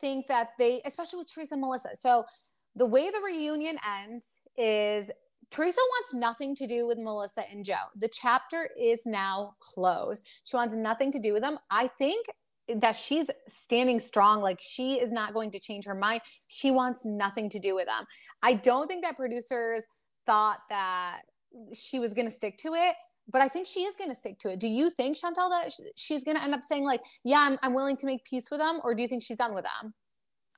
[0.00, 1.90] think that they, especially with Teresa and Melissa.
[1.94, 2.24] So
[2.76, 5.10] the way the reunion ends is
[5.50, 7.74] Teresa wants nothing to do with Melissa and Joe.
[7.96, 10.26] The chapter is now closed.
[10.44, 11.58] She wants nothing to do with them.
[11.70, 12.26] I think
[12.76, 14.40] that she's standing strong.
[14.40, 16.20] Like she is not going to change her mind.
[16.48, 18.04] She wants nothing to do with them.
[18.42, 19.84] I don't think that producers
[20.26, 21.22] thought that
[21.72, 22.94] she was going to stick to it.
[23.30, 24.58] But I think she is going to stick to it.
[24.58, 27.74] Do you think, Chantal, that she's going to end up saying, like, yeah, I'm, I'm
[27.74, 28.80] willing to make peace with them?
[28.82, 29.94] Or do you think she's done with them?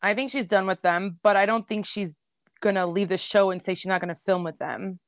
[0.03, 2.15] i think she's done with them but i don't think she's
[2.61, 4.99] gonna leave the show and say she's not gonna film with them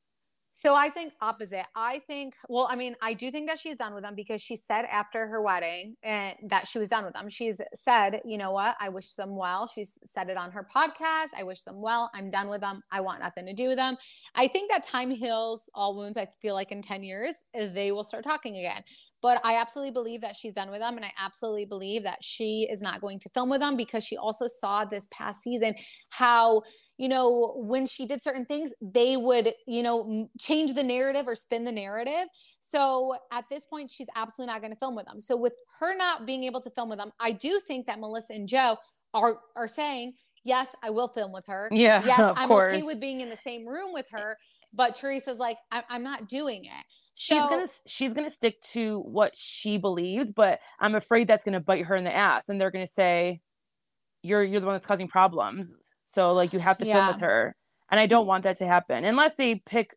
[0.54, 1.64] So I think opposite.
[1.74, 4.54] I think, well, I mean, I do think that she's done with them because she
[4.54, 7.28] said after her wedding and that she was done with them.
[7.30, 8.76] She's said, you know what?
[8.78, 9.66] I wish them well.
[9.66, 11.28] She's said it on her podcast.
[11.36, 12.10] I wish them well.
[12.14, 12.82] I'm done with them.
[12.92, 13.96] I want nothing to do with them.
[14.34, 16.18] I think that time heals all wounds.
[16.18, 18.84] I feel like in 10 years, eh, they will start talking again.
[19.22, 20.96] But I absolutely believe that she's done with them.
[20.96, 24.16] And I absolutely believe that she is not going to film with them because she
[24.16, 25.74] also saw this past season
[26.10, 26.62] how
[26.98, 31.34] you know, when she did certain things, they would, you know, change the narrative or
[31.34, 32.28] spin the narrative.
[32.60, 35.20] So at this point, she's absolutely not going to film with them.
[35.20, 38.34] So with her not being able to film with them, I do think that Melissa
[38.34, 38.76] and Joe
[39.14, 40.12] are are saying,
[40.44, 41.68] yes, I will film with her.
[41.72, 42.74] Yeah, yes, I'm course.
[42.74, 44.36] okay with being in the same room with her.
[44.72, 46.84] But Teresa's like, I- am not doing it.
[47.14, 51.60] She's so, gonna she's gonna stick to what she believes, but I'm afraid that's gonna
[51.60, 53.40] bite her in the ass, and they're gonna say,
[54.22, 56.94] "You're you're the one that's causing problems." So like you have to yeah.
[56.94, 57.56] film with her.
[57.90, 59.94] And I don't want that to happen unless they pick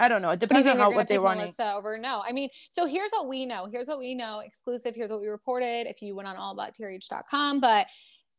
[0.00, 0.30] I don't know.
[0.30, 1.38] It depends on how what they want.
[1.38, 2.20] Melissa over no.
[2.26, 3.68] I mean, so here's what we know.
[3.70, 4.40] Here's what we know.
[4.44, 4.94] Exclusive.
[4.94, 5.86] Here's what we reported.
[5.86, 7.86] If you went on allabouttrh.com, but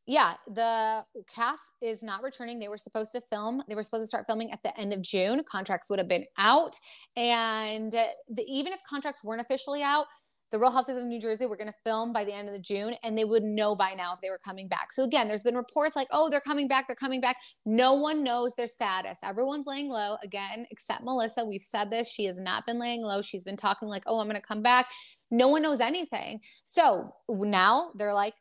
[0.08, 2.60] yeah, the cast is not returning.
[2.60, 3.64] They were supposed to film.
[3.68, 5.44] They were supposed to start filming at the end of June.
[5.50, 6.76] Contracts would have been out,
[7.16, 10.06] and the, even if contracts weren't officially out,
[10.52, 12.62] the Real Housewives of New Jersey were going to film by the end of the
[12.62, 14.94] June, and they would know by now if they were coming back.
[14.94, 17.38] So again, there's been reports like, oh, they're coming back, they're coming back.
[17.66, 19.18] No one knows their status.
[19.24, 21.44] Everyone's laying low again, except Melissa.
[21.44, 22.08] We've said this.
[22.10, 23.22] She has not been laying low.
[23.22, 24.86] She's been talking like, oh, I'm going to come back.
[25.32, 26.40] No one knows anything.
[26.64, 28.36] So now they're like,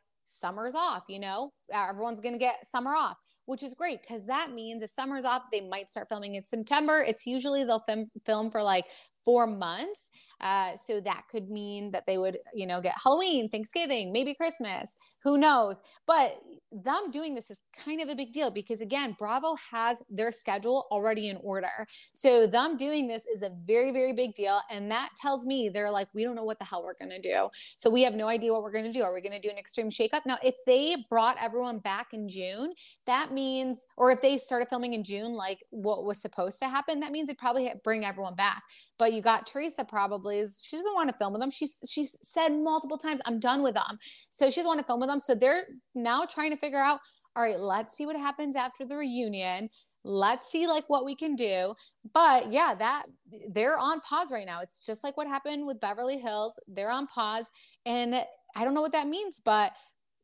[0.45, 1.03] summer's off.
[1.09, 4.81] You know, uh, everyone's going to get summer off which is great because that means
[4.81, 7.03] if summer's off, they might start filming in September.
[7.07, 8.85] It's usually they'll film, film for like
[9.23, 10.09] four months.
[10.41, 14.95] Uh, so that could mean that they would, you know, get Halloween, Thanksgiving, maybe Christmas,
[15.23, 15.81] who knows?
[16.05, 16.39] But
[16.71, 20.87] them doing this is kind of a big deal because, again, Bravo has their schedule
[20.91, 21.87] already in order.
[22.13, 24.59] So them doing this is a very, very big deal.
[24.69, 27.21] And that tells me they're like, we don't know what the hell we're going to
[27.21, 27.49] do.
[27.77, 29.03] So we have no idea what we're going to do.
[29.03, 30.25] Are we going to do an extreme shakeup?
[30.25, 32.73] Now, if they brought everyone back in June,
[33.07, 36.99] that means, or if they started filming in June, like what was supposed to happen,
[36.99, 38.63] that means they'd probably bring everyone back.
[38.97, 41.51] But you got Teresa probably, she doesn't want to film with them.
[41.51, 43.97] She's, she's said multiple times, I'm done with them.
[44.29, 45.19] So she doesn't want to film with them.
[45.19, 46.99] So they're now trying to figure out,
[47.35, 49.69] all right, let's see what happens after the reunion.
[50.03, 51.73] Let's see like what we can do.
[52.13, 53.05] But yeah, that
[53.49, 54.61] they're on pause right now.
[54.61, 56.53] It's just like what happened with Beverly Hills.
[56.67, 57.49] They're on pause.
[57.85, 58.15] And
[58.55, 59.73] I don't know what that means, but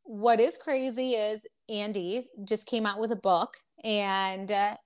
[0.04, 4.76] what is crazy is Andy just came out with a book and uh,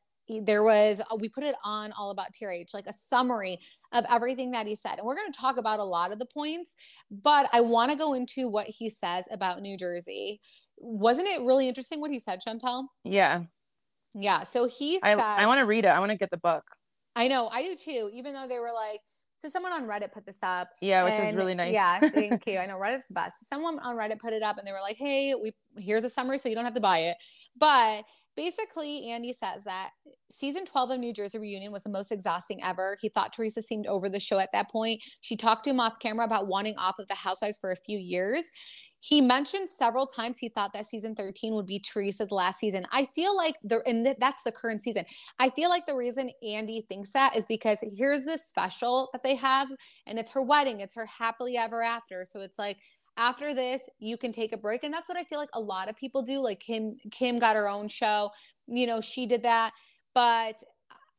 [0.42, 3.58] there was uh, we put it on all about TRH like a summary
[3.92, 6.26] of everything that he said and we're going to talk about a lot of the
[6.26, 6.74] points
[7.10, 10.40] but I want to go into what he says about New Jersey
[10.78, 13.42] wasn't it really interesting what he said Chantel yeah
[14.14, 16.38] yeah so he said I, I want to read it I want to get the
[16.38, 16.64] book
[17.14, 19.00] I know I do too even though they were like
[19.36, 20.70] so someone on Reddit put this up.
[20.80, 21.74] Yeah, which and, is really nice.
[21.74, 22.56] Yeah, thank you.
[22.56, 23.46] I know Reddit's the best.
[23.46, 26.38] Someone on Reddit put it up and they were like, "Hey, we here's a summary
[26.38, 27.18] so you don't have to buy it."
[27.54, 28.04] But
[28.36, 29.90] basically, Andy says that
[30.30, 32.96] season 12 of New Jersey Reunion was the most exhausting ever.
[33.00, 35.02] He thought Teresa seemed over the show at that point.
[35.20, 37.98] She talked to him off camera about wanting off of the Housewives for a few
[37.98, 38.44] years.
[39.00, 42.86] He mentioned several times he thought that season 13 would be Teresa's last season.
[42.90, 45.04] I feel like the and th- that's the current season.
[45.38, 49.36] I feel like the reason Andy thinks that is because here's this special that they
[49.36, 49.68] have
[50.06, 52.24] and it's her wedding, it's her happily ever after.
[52.24, 52.78] So it's like
[53.16, 55.88] after this you can take a break and that's what i feel like a lot
[55.88, 58.30] of people do like kim kim got her own show
[58.66, 59.72] you know she did that
[60.14, 60.62] but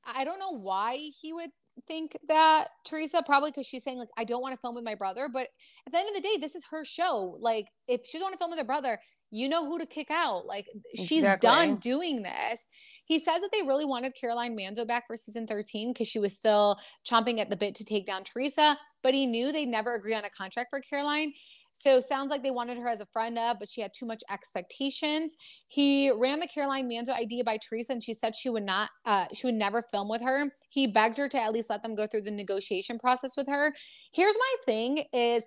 [0.06, 1.50] i don't know why he would
[1.88, 4.96] think that teresa probably because she's saying like i don't want to film with my
[4.96, 5.48] brother but
[5.86, 8.34] at the end of the day this is her show like if she doesn't want
[8.34, 8.98] to film with her brother
[9.32, 10.46] you know who to kick out.
[10.46, 11.48] Like she's exactly.
[11.48, 12.66] done doing this.
[13.06, 16.36] He says that they really wanted Caroline Manzo back for season 13 because she was
[16.36, 16.78] still
[17.10, 20.26] chomping at the bit to take down Teresa, but he knew they'd never agree on
[20.26, 21.34] a contract for Caroline.
[21.80, 24.24] So sounds like they wanted her as a friend of, but she had too much
[24.32, 25.38] expectations.
[25.68, 29.26] He ran the Caroline Manzo idea by Teresa, and she said she would not, uh,
[29.32, 30.52] she would never film with her.
[30.70, 33.74] He begged her to at least let them go through the negotiation process with her.
[34.12, 35.44] Here's my thing: is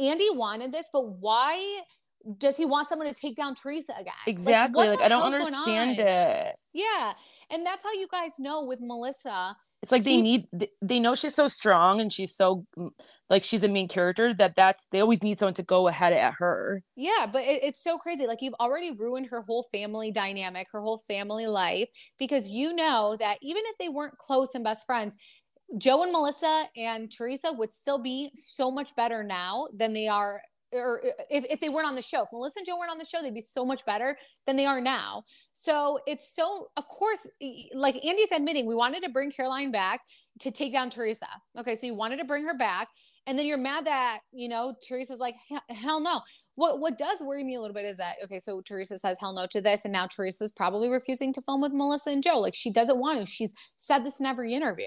[0.00, 1.82] Andy wanted this, but why?
[2.38, 4.12] Does he want someone to take down Teresa again?
[4.26, 4.88] Exactly.
[4.88, 6.56] Like, like I don't understand it.
[6.74, 7.12] Yeah.
[7.50, 9.56] And that's how you guys know with Melissa.
[9.82, 10.46] It's like they he, need,
[10.82, 12.66] they know she's so strong and she's so
[13.30, 16.34] like she's a main character that that's they always need someone to go ahead at
[16.38, 16.82] her.
[16.96, 20.80] Yeah but it, it's so crazy like you've already ruined her whole family dynamic her
[20.80, 21.88] whole family life
[22.18, 25.16] because you know that even if they weren't close and best friends
[25.76, 30.40] joe and melissa and teresa would still be so much better now than they are
[30.72, 32.22] or uh, if, if they weren't on the show.
[32.22, 34.66] If Melissa and Joe weren't on the show, they'd be so much better than they
[34.66, 35.22] are now.
[35.52, 37.26] So it's so, of course,
[37.74, 40.00] like Andy's admitting, we wanted to bring Caroline back
[40.40, 41.28] to take down Teresa.
[41.58, 42.88] Okay, so you wanted to bring her back,
[43.26, 45.34] and then you're mad that you know Teresa's like
[45.68, 46.20] hell no.
[46.58, 49.32] What what does worry me a little bit is that okay, so Teresa says hell
[49.32, 52.40] no to this, and now Teresa's probably refusing to film with Melissa and Joe.
[52.40, 53.26] Like she doesn't want to.
[53.26, 54.86] She's said this in every interview.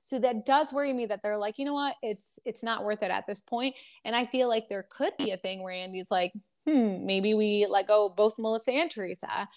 [0.00, 3.04] So that does worry me that they're like, you know what, it's it's not worth
[3.04, 3.76] it at this point.
[4.04, 6.32] And I feel like there could be a thing where Andy's like,
[6.66, 9.48] hmm, maybe we let go both Melissa and Teresa.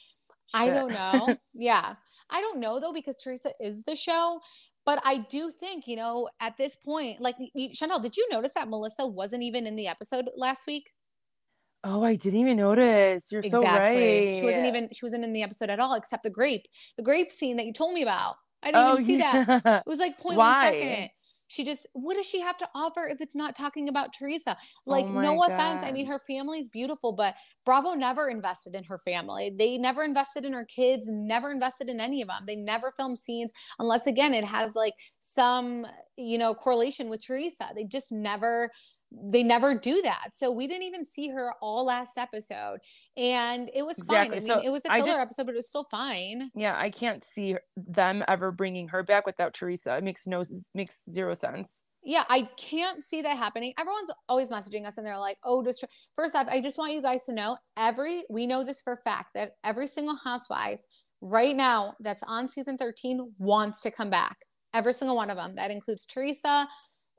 [0.53, 0.61] Shit.
[0.61, 1.35] I don't know.
[1.55, 1.95] yeah.
[2.29, 4.39] I don't know though because Teresa is the show,
[4.85, 8.69] but I do think, you know, at this point, like Chantel, did you notice that
[8.69, 10.91] Melissa wasn't even in the episode last week?
[11.87, 13.31] Oh, I didn't even notice.
[13.31, 13.67] You're exactly.
[13.67, 14.35] so right.
[14.39, 16.65] She wasn't even she wasn't in the episode at all, except the grape,
[16.97, 18.35] the grape scene that you told me about.
[18.63, 19.59] I didn't oh, even see yeah.
[19.63, 19.83] that.
[19.85, 20.63] It was like point Why?
[20.63, 21.09] one second.
[21.47, 24.57] She just, what does she have to offer if it's not talking about Teresa?
[24.59, 25.51] Oh like, oh no God.
[25.51, 25.83] offense.
[25.83, 29.53] I mean, her family's beautiful, but Bravo never invested in her family.
[29.55, 32.45] They never invested in her kids, never invested in any of them.
[32.47, 35.85] They never filmed scenes unless, again, it has like some,
[36.17, 37.69] you know, correlation with Teresa.
[37.75, 38.71] They just never
[39.11, 40.29] they never do that.
[40.33, 42.79] So we didn't even see her all last episode.
[43.17, 44.39] And it was exactly.
[44.39, 44.51] fine.
[44.51, 46.51] I mean, so it was a filler just, episode, but it was still fine.
[46.55, 49.97] Yeah, I can't see them ever bringing her back without Teresa.
[49.97, 51.83] It makes no makes zero sense.
[52.03, 53.73] Yeah, I can't see that happening.
[53.79, 55.83] Everyone's always messaging us and they're like, oh, just
[56.15, 58.97] first off, I just want you guys to know every we know this for a
[58.97, 60.79] fact that every single housewife
[61.21, 64.37] right now that's on season 13 wants to come back.
[64.75, 65.55] Every single one of them.
[65.55, 66.67] That includes Teresa,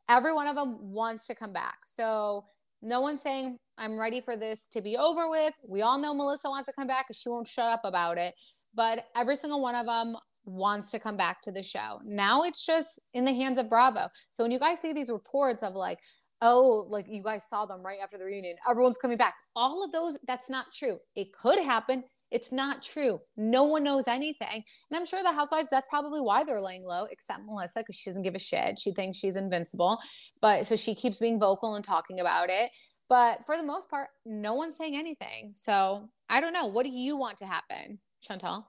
[0.09, 1.79] every one of them wants to come back.
[1.87, 2.45] So
[2.83, 5.55] no one's saying I'm ready for this to be over with.
[5.67, 8.35] We all know Melissa wants to come back because she won't shut up about it.
[8.75, 12.01] But every single one of them wants to come back to the show.
[12.05, 14.09] Now it's just in the hands of Bravo.
[14.31, 15.99] So when you guys see these reports of like,
[16.43, 19.35] oh, like you guys saw them right after the reunion, everyone's coming back.
[19.55, 20.99] All of those, that's not true.
[21.15, 22.05] It could happen.
[22.31, 23.21] It's not true.
[23.37, 24.65] No one knows anything.
[24.91, 28.11] And I'm sure the housewives, that's probably why they're laying low, except Melissa, because she
[28.11, 28.79] doesn't give a shit.
[28.79, 29.99] She thinks she's invincible.
[30.41, 32.71] But so she keeps being vocal and talking about it.
[33.09, 35.53] But for the most part, no one's saying anything.
[35.55, 36.67] So I don't know.
[36.67, 38.67] What do you want to happen, Chantal?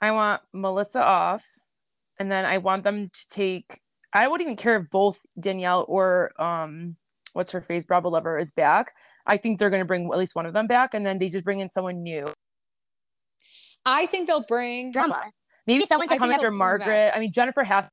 [0.00, 1.44] I want Melissa off.
[2.18, 3.80] And then I want them to take,
[4.12, 6.96] I wouldn't even care if both Danielle or, um,
[7.34, 8.92] what's her face, Bravo Lover is back.
[9.26, 10.94] I think they're going to bring at least one of them back.
[10.94, 12.26] And then they just bring in someone new.
[13.86, 15.22] I think they'll bring drama.
[15.66, 17.12] Maybe someone to come after Margaret.
[17.14, 17.88] I mean, Jennifer has.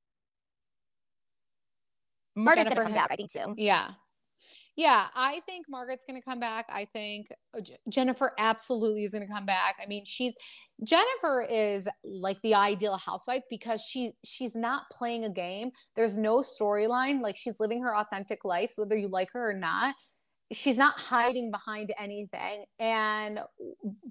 [2.35, 3.07] Margaret's gonna come back.
[3.11, 3.53] I think so.
[3.57, 3.91] Yeah.
[4.75, 6.65] Yeah, I think Margaret's going to come back.
[6.67, 9.75] I think uh, Jennifer absolutely is going to come back.
[9.79, 10.33] I mean, she's
[10.83, 15.69] Jennifer is like the ideal housewife because she she's not playing a game.
[15.95, 17.21] There's no storyline.
[17.21, 19.93] Like she's living her authentic life, so whether you like her or not
[20.53, 23.39] she's not hiding behind anything and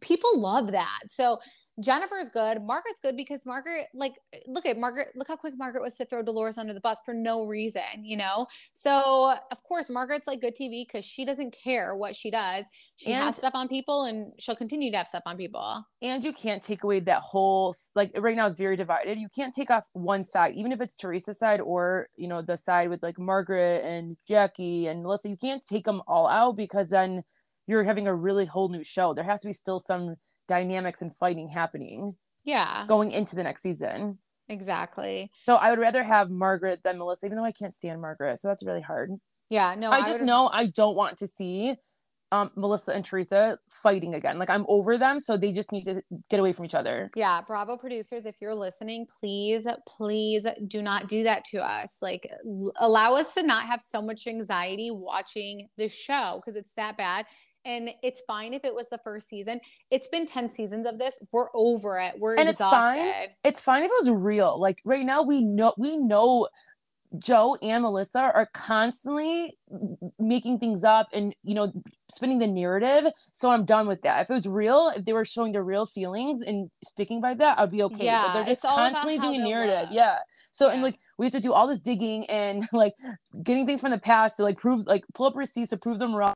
[0.00, 1.38] people love that so
[1.80, 2.62] jennifer's good.
[2.62, 4.14] Margaret's good because margaret like
[4.46, 7.14] look at margaret look how quick margaret was to throw dolores under the bus for
[7.14, 8.46] no reason you know?
[8.72, 12.64] So of course margaret's like good tv because she doesn't care what she does.
[12.96, 15.84] She and, has stuff on people and she'll continue to have stuff on people.
[16.00, 19.18] And you can't take away that whole like right now it's very divided.
[19.18, 22.56] You can't take off one side even if it's teresa's side or you know the
[22.56, 26.88] side with like margaret and jackie and melissa you can't take them all out because
[26.88, 27.22] then
[27.66, 29.14] you're having a really whole new show.
[29.14, 30.16] There has to be still some
[30.48, 32.16] dynamics and fighting happening.
[32.44, 32.84] Yeah.
[32.88, 34.18] Going into the next season.
[34.48, 35.30] Exactly.
[35.44, 38.38] So I would rather have Margaret than Melissa, even though I can't stand Margaret.
[38.40, 39.10] So that's really hard.
[39.48, 39.74] Yeah.
[39.76, 41.76] No, I, I just know I don't want to see
[42.32, 44.38] um, Melissa and Teresa fighting again.
[44.38, 47.10] Like I'm over them, so they just need to get away from each other.
[47.14, 51.98] Yeah, Bravo producers, if you're listening, please, please do not do that to us.
[52.00, 56.72] Like l- allow us to not have so much anxiety watching the show because it's
[56.74, 57.26] that bad.
[57.64, 59.60] And it's fine if it was the first season.
[59.90, 61.18] It's been 10 seasons of this.
[61.32, 62.14] We're over it.
[62.18, 62.98] We're and exhausted.
[62.98, 63.28] it's fine.
[63.44, 64.60] It's fine if it was real.
[64.60, 66.48] Like right now, we know we know
[67.18, 69.58] Joe and Melissa are constantly
[70.18, 71.72] making things up and you know
[72.10, 73.12] spinning the narrative.
[73.32, 74.22] So I'm done with that.
[74.22, 77.58] If it was real, if they were showing their real feelings and sticking by that,
[77.58, 78.04] I'd be okay.
[78.04, 79.88] Yeah, but they're just constantly doing narrative.
[79.90, 79.96] Look.
[79.96, 80.18] Yeah.
[80.52, 80.74] So yeah.
[80.74, 82.94] and like we have to do all this digging and like
[83.42, 86.14] getting things from the past to like prove like pull up receipts to prove them
[86.14, 86.34] wrong.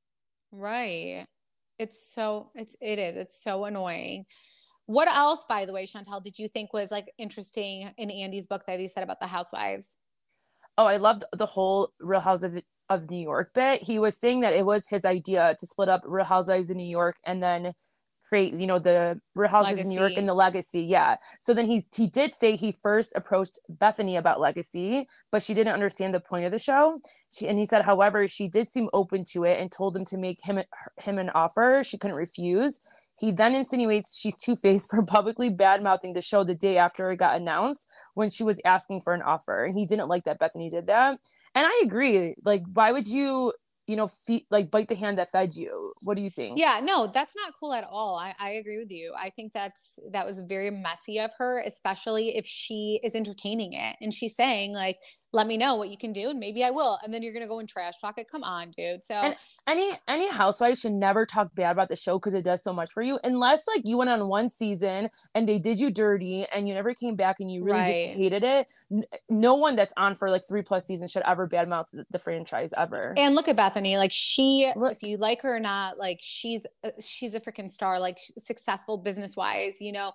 [0.57, 1.27] Right.
[1.79, 3.16] It's so it's it is.
[3.16, 4.25] It's so annoying.
[4.87, 8.64] What else, by the way, Chantel, did you think was like interesting in Andy's book
[8.66, 9.97] that he said about the housewives?
[10.79, 13.83] oh, I loved the whole Real House of, of New York bit.
[13.83, 16.88] He was saying that it was his idea to split up Real Housewives in New
[16.88, 17.73] York and then
[18.29, 21.17] create you know the real houses in new york and the legacy yeah.
[21.41, 25.75] So then he he did say he first approached bethenny about legacy but she didn't
[25.75, 27.01] understand the point of the show.
[27.31, 30.19] She, and he said however she did seem open to it and told him to
[30.19, 30.61] make him
[30.99, 31.83] him an offer.
[31.85, 32.81] She couldn't refuse.
[33.19, 37.37] He then insinuates she's two-faced for publicly bad-mouthing the show the day after it got
[37.37, 39.65] announced when she was asking for an offer.
[39.65, 41.19] And he didn't like that bethenny did that.
[41.55, 42.35] And i agree.
[42.45, 43.53] Like why would you
[43.87, 46.81] you know feed like bite the hand that fed you what do you think Yeah,
[46.83, 48.16] no, that's not cool at all.
[48.16, 49.12] I, I agree with you.
[49.16, 53.96] I think that's that was very messy of her, especially if she is entertaining it
[54.01, 54.99] and she's saying like,
[55.37, 57.46] "Let me know what you can do, and maybe I will." And then you're gonna
[57.46, 58.29] go and trash talk it.
[58.31, 59.05] Come on, dude.
[59.05, 59.37] So And-
[59.68, 62.90] any any housewife should never talk bad about the show because it does so much
[62.92, 66.68] for you unless like you went on one season and they did you dirty and
[66.68, 67.92] you never came back and you really Right.
[68.07, 68.68] just hated it
[69.29, 72.72] no one that's on for like three plus seasons should ever badmouth the, the franchise
[72.77, 74.92] ever And look at Bethenny, like she, Look.
[74.92, 78.99] if you like her or not, like she's uh, she's a freaking star, like successful
[78.99, 80.12] business wise, you know,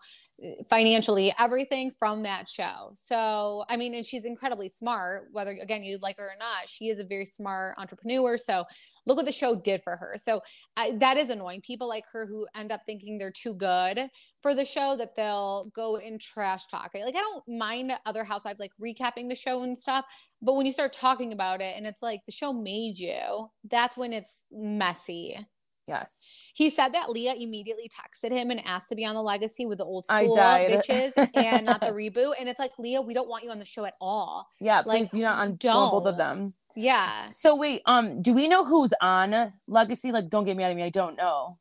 [0.69, 2.91] financially, everything from that show.
[2.95, 5.27] So I mean, and she's incredibly smart.
[5.31, 8.37] Whether again you like her or not, she is a very smart entrepreneur.
[8.37, 8.65] So
[9.05, 10.15] look what the show did for her.
[10.17, 10.41] So
[10.75, 11.61] I, that is annoying.
[11.61, 14.09] People like her who end up thinking they're too good
[14.41, 17.05] for the show that they'll go and trash talk it.
[17.05, 20.05] Like I don't mind other housewives like recapping the show and stuff,
[20.41, 23.95] but when you start talking about it and it's like the show made you, that's
[23.97, 25.37] when it's messy.
[25.87, 26.21] Yes
[26.53, 29.77] He said that Leah immediately texted him and asked to be on the legacy with
[29.77, 32.33] the old school bitches and not the reboot.
[32.39, 34.47] And it's like, Leah, we don't want you on the show at all.
[34.59, 35.91] yeah please Like, do not on don't.
[35.91, 37.29] both of them Yeah.
[37.29, 40.83] so wait um do we know who's on legacy like don't get mad at me
[40.83, 41.57] i don't know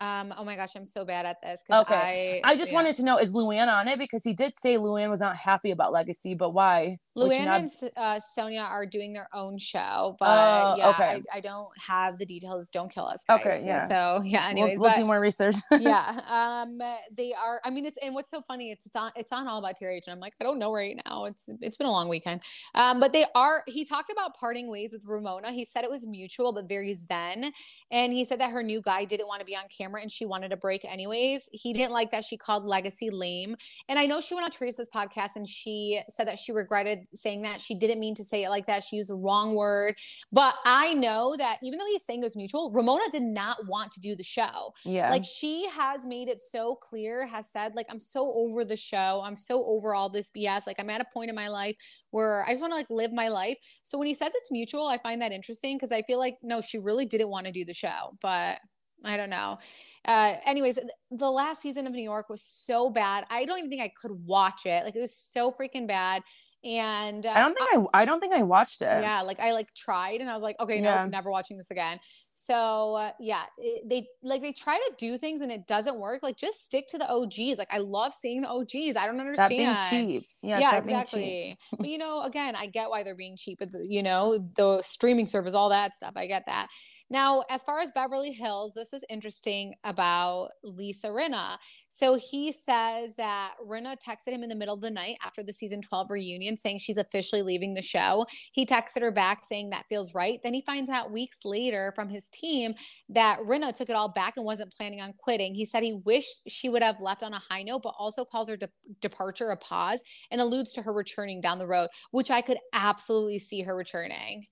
[0.00, 1.62] Um, oh my gosh, I'm so bad at this.
[1.70, 2.40] Okay.
[2.44, 2.76] I, i just yeah.
[2.76, 5.70] wanted to know is luann on it because he did say luann was not happy
[5.70, 10.26] about legacy but why Luann not- and uh, Sonja are doing their own show, but
[10.28, 11.22] Oh, yeah, okay.
[11.32, 12.68] I, I don't have the details.
[12.68, 13.40] Don't kill us, guys.
[13.40, 13.88] Okay, yeah.
[13.88, 14.40] So yeah.
[14.40, 16.78] We'll- Anyways, we'll, but do more research yeah, um,
[17.12, 17.60] they are.
[17.64, 20.06] I mean, it's and what's so funny, it's it's on it's on All About TRH,
[20.06, 21.24] and I'm like, I don't know right now.
[21.24, 22.42] It's it's been a long weekend,
[22.74, 23.64] um, but they are.
[23.66, 25.50] He talked about parting ways with Ramona.
[25.50, 27.52] He said it was mutual, but very zen,
[27.90, 30.26] and he said that her new guy didn't want to be on camera, and she
[30.26, 31.48] wanted a break anyways.
[31.52, 33.56] He didn't like that she called Legacy lame,
[33.88, 37.42] and I know she went on Teresa's podcast and she said that she regretted saying
[37.42, 37.60] that.
[37.60, 38.84] She didn't mean to say it like that.
[38.84, 39.96] She used the wrong word.
[40.32, 43.92] But I know that even though he's saying it was mutual, Ramona did not want
[43.92, 44.72] to do the show.
[44.84, 48.76] yeah Like she has made it so clear, has said, like, I'm so over the
[48.76, 49.22] show.
[49.24, 50.66] I'm so over all this BS.
[50.66, 51.76] Like, I'm at a point in my life
[52.10, 53.58] where I just want to like live my life.
[53.82, 56.60] So when he says it's mutual, I find that interesting because I feel like, no,
[56.60, 58.16] she really didn't want to do the show.
[58.20, 58.60] But
[59.04, 59.58] I don't know.
[60.04, 60.78] Uh, anyways,
[61.10, 63.24] the last season of New York was so bad.
[63.30, 64.84] I don't even think I could watch it.
[64.84, 66.22] Like, it was so freaking bad.
[66.62, 69.02] And uh, I don't think I, I don't think I watched it.
[69.02, 71.06] yeah like i like tried and i was like okay no Yeah.
[71.06, 71.98] never watching this again
[72.40, 76.22] so uh, yeah it, they like they try to do things and it doesn't work
[76.22, 79.50] like just stick to the og's like i love seeing the og's i don't understand.
[79.50, 80.26] That being cheap.
[80.42, 80.90] Yeah, yeah, being cheap.
[80.90, 81.58] exactly.
[81.78, 83.60] but you know, again, I get why they're being cheap.
[83.60, 86.12] It's, you know, the streaming service, all that stuff.
[86.16, 86.68] I get that.
[87.12, 91.56] Now, as far as Beverly Hills, this was interesting about Lisa Rinna.
[91.88, 95.52] So he says that Rinna texted him in the middle of the night after the
[95.52, 98.26] season 12 reunion saying she's officially leaving the show.
[98.52, 100.38] He texted her back saying that feels right.
[100.40, 102.74] Then he finds out weeks later from his team
[103.08, 105.54] that Rinna took it all back and wasn't planning on quitting.
[105.54, 108.48] He said he wished she would have left on a high note, but also calls
[108.48, 108.68] her de-
[109.00, 113.38] departure a pause and alludes to her returning down the road, which I could absolutely
[113.38, 114.46] see her returning.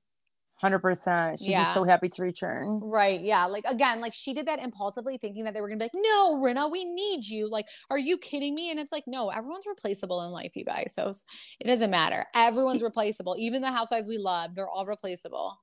[0.61, 1.38] Hundred percent.
[1.38, 1.62] She'd Yeah.
[1.62, 2.81] be so happy to return.
[2.83, 3.21] Right.
[3.21, 3.47] Yeah.
[3.47, 6.05] Like, again, like she did that impulsively thinking that they were going to be like,
[6.05, 7.49] no, Rinna, we need you.
[7.49, 8.73] Like, are you kidding me?
[8.73, 10.93] And it's like, no, everyone's replaceable in life, you guys.
[10.95, 11.12] So
[11.61, 12.27] it doesn't matter.
[12.35, 13.37] Everyone's replaceable.
[13.38, 15.57] Even the housewives we love, they're all replaceable.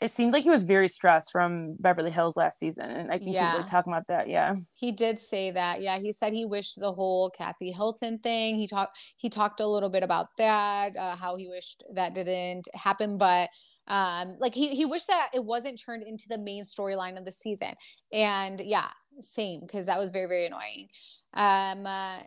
[0.00, 3.36] It seemed like he was very stressed from Beverly Hills last season, and I think
[3.36, 4.28] he was like talking about that.
[4.28, 5.82] Yeah, He did say that.
[5.82, 8.56] Yeah, he said he wished the whole Kathy Hilton thing.
[8.56, 12.68] He talked he talked a little bit about that, uh, how he wished that didn't
[12.74, 13.50] happen, but
[13.88, 17.32] um like he he wished that it wasn't turned into the main storyline of the
[17.32, 17.74] season.
[18.12, 20.88] And yeah, same because that was very very annoying.
[21.34, 22.20] Um uh,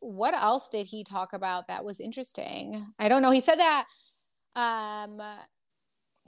[0.00, 2.86] what else did he talk about that was interesting?
[2.98, 3.32] I don't know.
[3.32, 3.84] He said that
[4.56, 5.20] um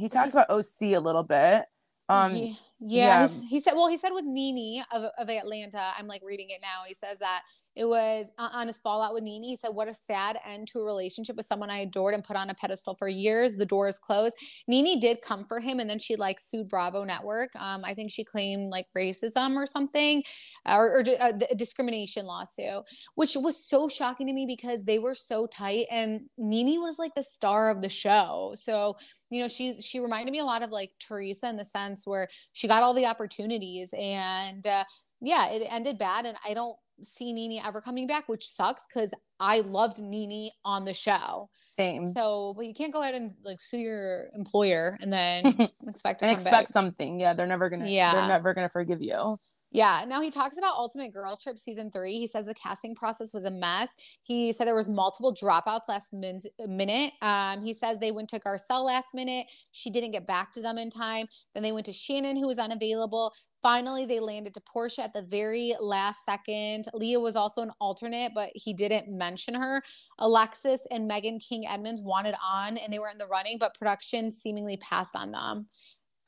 [0.01, 1.65] he talks about OC a little bit.
[2.09, 3.23] Um, Ye- yeah.
[3.23, 3.75] yeah, he said.
[3.75, 5.93] Well, he said with NeNe of, of Atlanta.
[5.97, 6.83] I'm like reading it now.
[6.87, 7.43] He says that
[7.77, 9.43] it was on his fallout with NeNe.
[9.45, 12.37] He said, "What a sad end to a relationship with someone I adored and put
[12.37, 13.57] on a pedestal for years.
[13.57, 14.37] The door is closed."
[14.69, 17.51] NeNe did come for him, and then she like sued Bravo Network.
[17.57, 20.23] Um, I think she claimed like racism or something,
[20.67, 25.15] or, or a, a discrimination lawsuit, which was so shocking to me because they were
[25.15, 28.55] so tight, and NeNe was like the star of the show.
[28.57, 28.97] So
[29.31, 32.29] you know she's she reminded me a lot of like teresa in the sense where
[32.53, 34.85] she got all the opportunities and uh,
[35.21, 39.13] yeah, it ended bad, and I don't see NeNe ever coming back, which sucks because
[39.39, 41.49] I loved NeNe on the show.
[41.71, 42.13] Same.
[42.15, 46.27] So, but you can't go ahead and like sue your employer and then expect to
[46.27, 46.73] and expect back.
[46.73, 47.21] something.
[47.21, 47.89] Yeah, they're never gonna.
[47.89, 48.13] Yeah.
[48.13, 49.39] they're never gonna forgive you.
[49.73, 50.05] Yeah.
[50.07, 52.15] Now he talks about Ultimate Girl Trip season three.
[52.19, 53.95] He says the casting process was a mess.
[54.25, 57.13] He said there was multiple dropouts last min- minute.
[57.23, 59.47] Um, he says they went to Garcelle last minute.
[59.71, 61.27] She didn't get back to them in time.
[61.55, 63.33] Then they went to Shannon, who was unavailable.
[63.63, 66.87] Finally, they landed to Porsha at the very last second.
[66.95, 69.83] Leah was also an alternate, but he didn't mention her.
[70.19, 74.31] Alexis and Meghan King Edmonds wanted on and they were in the running, but production
[74.31, 75.67] seemingly passed on them.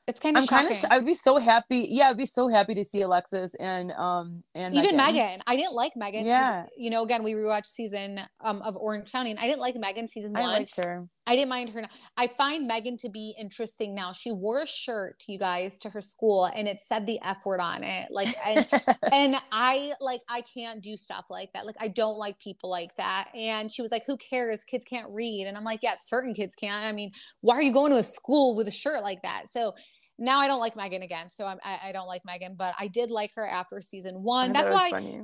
[0.05, 0.75] It's kind of I'm kind of.
[0.75, 1.87] Sh- I'd be so happy.
[1.89, 5.15] Yeah, I'd be so happy to see Alexis and um and even Meghan.
[5.15, 5.41] Meghan.
[5.47, 6.25] I didn't like Meghan.
[6.25, 6.65] Yeah.
[6.77, 10.09] You know, again, we rewatched season um, of Orange County, and I didn't like Meghan
[10.09, 10.43] season one.
[10.43, 11.07] I liked her.
[11.25, 11.83] I didn't mind her.
[12.17, 14.11] I find Meghan to be interesting now.
[14.11, 17.61] She wore a shirt, you guys, to her school, and it said the F word
[17.61, 18.09] on it.
[18.11, 18.67] Like, and
[19.11, 21.65] and I like I can't do stuff like that.
[21.65, 23.29] Like I don't like people like that.
[23.33, 24.63] And she was like, "Who cares?
[24.65, 26.83] Kids can't read." And I'm like, "Yeah, certain kids can't.
[26.83, 27.11] I mean,
[27.41, 29.73] why are you going to a school with a shirt like that?" So
[30.19, 31.29] now I don't like Meghan again.
[31.29, 34.53] So I'm, I, I don't like Meghan, but I did like her after season one.
[34.53, 34.89] That's was why.
[34.91, 35.21] funny.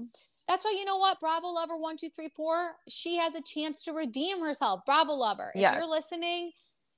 [0.50, 2.72] That's why you know what, Bravo Lover one two three four.
[2.90, 4.82] She has a chance to redeem herself.
[4.86, 5.76] Bravo Lover, if Yes.
[5.76, 6.52] you're listening,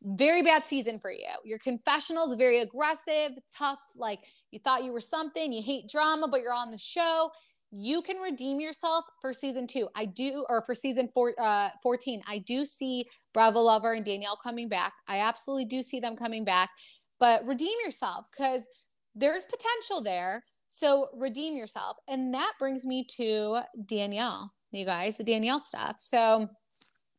[0.03, 1.27] very bad season for you.
[1.43, 3.79] Your confessionals very aggressive, tough.
[3.95, 4.19] Like
[4.51, 5.51] you thought you were something.
[5.51, 7.29] You hate drama, but you're on the show.
[7.71, 9.89] You can redeem yourself for season two.
[9.95, 12.21] I do, or for season four, uh, 14.
[12.27, 14.93] I do see Bravo Lover and Danielle coming back.
[15.07, 16.69] I absolutely do see them coming back,
[17.19, 18.61] but redeem yourself because
[19.13, 20.43] there's potential there.
[20.73, 21.97] So redeem yourself.
[22.07, 25.97] And that brings me to Danielle, you guys, the Danielle stuff.
[25.99, 26.49] So,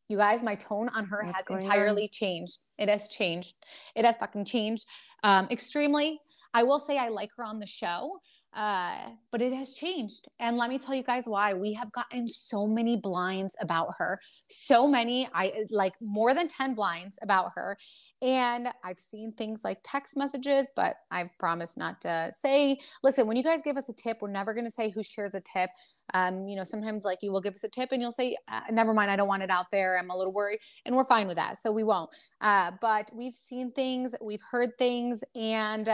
[0.09, 2.59] you guys, my tone on her What's has entirely changed.
[2.79, 3.55] It has changed.
[3.95, 4.87] It has fucking changed
[5.23, 6.19] um, extremely.
[6.55, 8.19] I will say I like her on the show,
[8.55, 8.99] uh,
[9.31, 10.29] but it has changed.
[10.39, 11.55] And let me tell you guys why.
[11.55, 14.21] We have gotten so many blinds about her.
[14.49, 17.79] So many, I like more than 10 blinds about her.
[18.21, 22.79] And I've seen things like text messages, but I've promised not to say.
[23.03, 25.35] Listen, when you guys give us a tip, we're never going to say who shares
[25.35, 25.71] a tip.
[26.15, 28.61] Um, you know, sometimes like you will give us a tip and you'll say, uh,
[28.71, 29.99] never mind, I don't want it out there.
[29.99, 30.61] I'm a little worried.
[30.85, 31.57] And we're fine with that.
[31.59, 32.11] So we won't.
[32.41, 35.25] Uh, but we've seen things, we've heard things.
[35.35, 35.89] And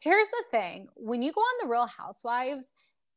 [0.00, 2.66] here's the thing when you go on the Real Housewives,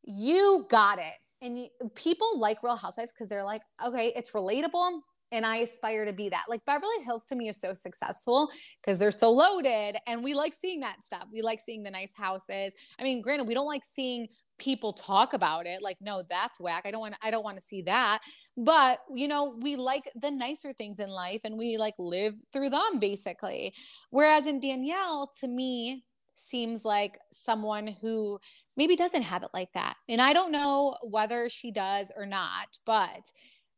[0.03, 1.13] you got it.
[1.41, 4.99] And you, people like Real Housewives because they're like, okay, it's relatable.
[5.31, 6.43] And I aspire to be that.
[6.47, 9.97] Like Beverly Hills to me is so successful because they're so loaded.
[10.05, 11.25] And we like seeing that stuff.
[11.33, 12.73] We like seeing the nice houses.
[12.99, 14.27] I mean, granted, we don't like seeing
[14.59, 17.61] people talk about it like no that's whack i don't want i don't want to
[17.61, 18.19] see that
[18.55, 22.69] but you know we like the nicer things in life and we like live through
[22.69, 23.73] them basically
[24.11, 26.03] whereas in danielle to me
[26.35, 28.39] seems like someone who
[28.75, 32.67] maybe doesn't have it like that and i don't know whether she does or not
[32.85, 33.31] but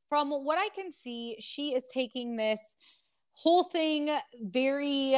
[0.09, 2.75] from what i can see she is taking this
[3.37, 4.09] whole thing
[4.43, 5.11] very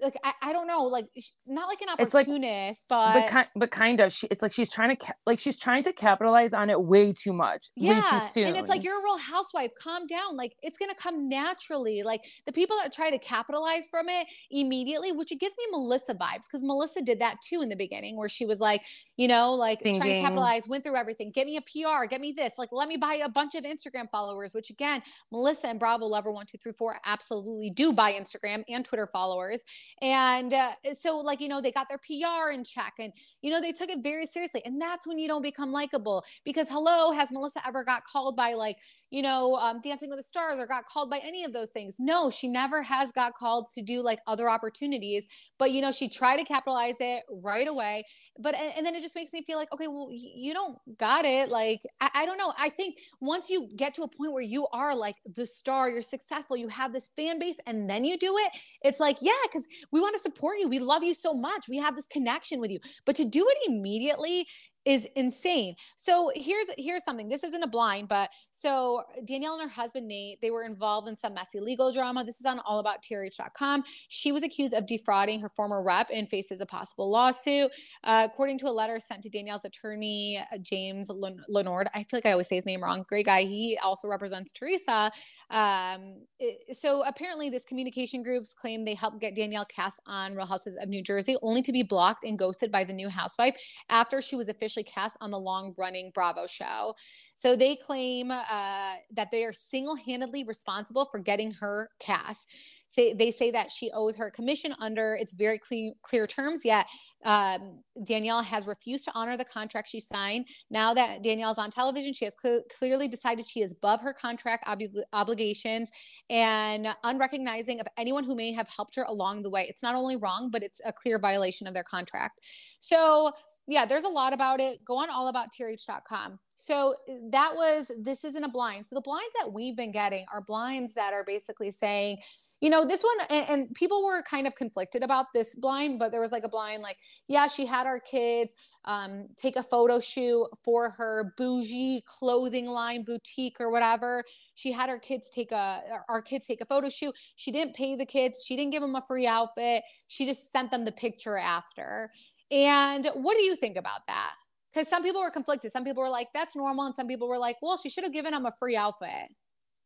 [0.00, 1.06] like I, I don't know like
[1.46, 4.12] not like an It's like- opportunist but, but kind, but kind of.
[4.12, 7.12] She, it's like she's trying to, ca- like she's trying to capitalize on it way
[7.12, 8.48] too much, way too soon.
[8.48, 9.70] And it's like you're a real housewife.
[9.80, 10.36] Calm down.
[10.36, 12.02] Like it's gonna come naturally.
[12.02, 16.14] Like the people that try to capitalize from it immediately, which it gives me Melissa
[16.14, 18.82] vibes because Melissa did that too in the beginning, where she was like,
[19.16, 21.30] you know, like trying to capitalize, went through everything.
[21.34, 22.54] Get me a PR, get me this.
[22.58, 24.52] Like let me buy a bunch of Instagram followers.
[24.54, 25.02] Which again,
[25.32, 29.64] Melissa and Bravo Lover one two three four absolutely do buy Instagram and Twitter followers.
[30.02, 33.60] And uh, so like you know they got their PR in check, and you know
[33.60, 34.62] they took it very seriously.
[34.64, 38.54] And that's when you don't become likable because hello, has Melissa ever got called by
[38.54, 38.76] like
[39.10, 41.96] you know, um, Dancing with the Stars or got called by any of those things.
[41.98, 45.26] No, she never has got called to do like other opportunities.
[45.58, 48.04] But you know, she tried to capitalize it right away.
[48.38, 51.50] But and, then it just makes me feel like, okay, well, you don't got it.
[51.50, 52.52] Like I, I don't know.
[52.58, 56.02] I think once you get to a point where you are like the star, you're
[56.02, 58.52] successful, you have this fan base, and then you do it,
[58.82, 60.68] it's like, yeah, because we want to support you.
[60.68, 61.68] We love you so much.
[61.68, 62.80] We have this connection with you.
[63.04, 64.46] But to do it immediately
[64.86, 65.74] is insane.
[65.96, 67.28] So here's here's something.
[67.28, 71.18] This isn't a blind, but so Danielle and her husband Nate, they were involved in
[71.18, 72.24] some messy legal drama.
[72.24, 73.82] This is on allabouttrh.com.
[74.08, 77.72] She was accused of defrauding her former rep and faces a possible lawsuit.
[78.04, 82.18] Uh, according to a letter sent to Danielle's attorney, uh, James Len- Leonard, I feel
[82.18, 83.04] like I always say his name wrong.
[83.08, 83.42] Great guy.
[83.42, 85.10] He also represents Teresa.
[85.50, 90.46] Um, it- so apparently, this communication groups claim they helped get Danielle cast on Real
[90.46, 93.56] Houses of New Jersey, only to be blocked and ghosted by the new housewife
[93.88, 96.94] after she was officially cast on the long running Bravo show.
[97.34, 102.50] So they claim uh, that they are single handedly responsible for getting her cast.
[102.88, 106.64] Say they say that she owes her commission under its very clear, clear terms.
[106.64, 106.86] Yet
[107.24, 110.46] um, Danielle has refused to honor the contract she signed.
[110.70, 114.66] Now that Danielle's on television, she has cl- clearly decided she is above her contract
[114.68, 114.80] ob-
[115.12, 115.90] obligations
[116.30, 119.66] and unrecognizing of anyone who may have helped her along the way.
[119.68, 122.40] It's not only wrong, but it's a clear violation of their contract.
[122.80, 123.32] So
[123.68, 124.84] yeah, there's a lot about it.
[124.84, 126.38] Go on all about allabouttrh.com.
[126.54, 126.94] So
[127.30, 128.86] that was this isn't a blind.
[128.86, 132.18] So the blinds that we've been getting are blinds that are basically saying,
[132.60, 136.10] you know, this one, and, and, people were kind of conflicted about this blind, but
[136.10, 136.96] there was like a blind, like,
[137.28, 138.54] yeah, she had our kids
[138.86, 144.24] um, take a photo shoot for her bougie clothing line boutique or whatever.
[144.54, 147.14] She had her kids take a, our kids take a photo shoot.
[147.34, 148.42] She didn't pay the kids.
[148.46, 149.82] She didn't give them a free outfit.
[150.06, 152.10] She just sent them the picture after.
[152.50, 154.32] And what do you think about that?
[154.72, 155.72] Because some people were conflicted.
[155.72, 156.86] Some people were like, that's normal.
[156.86, 159.28] And some people were like, well, she should have given them a free outfit.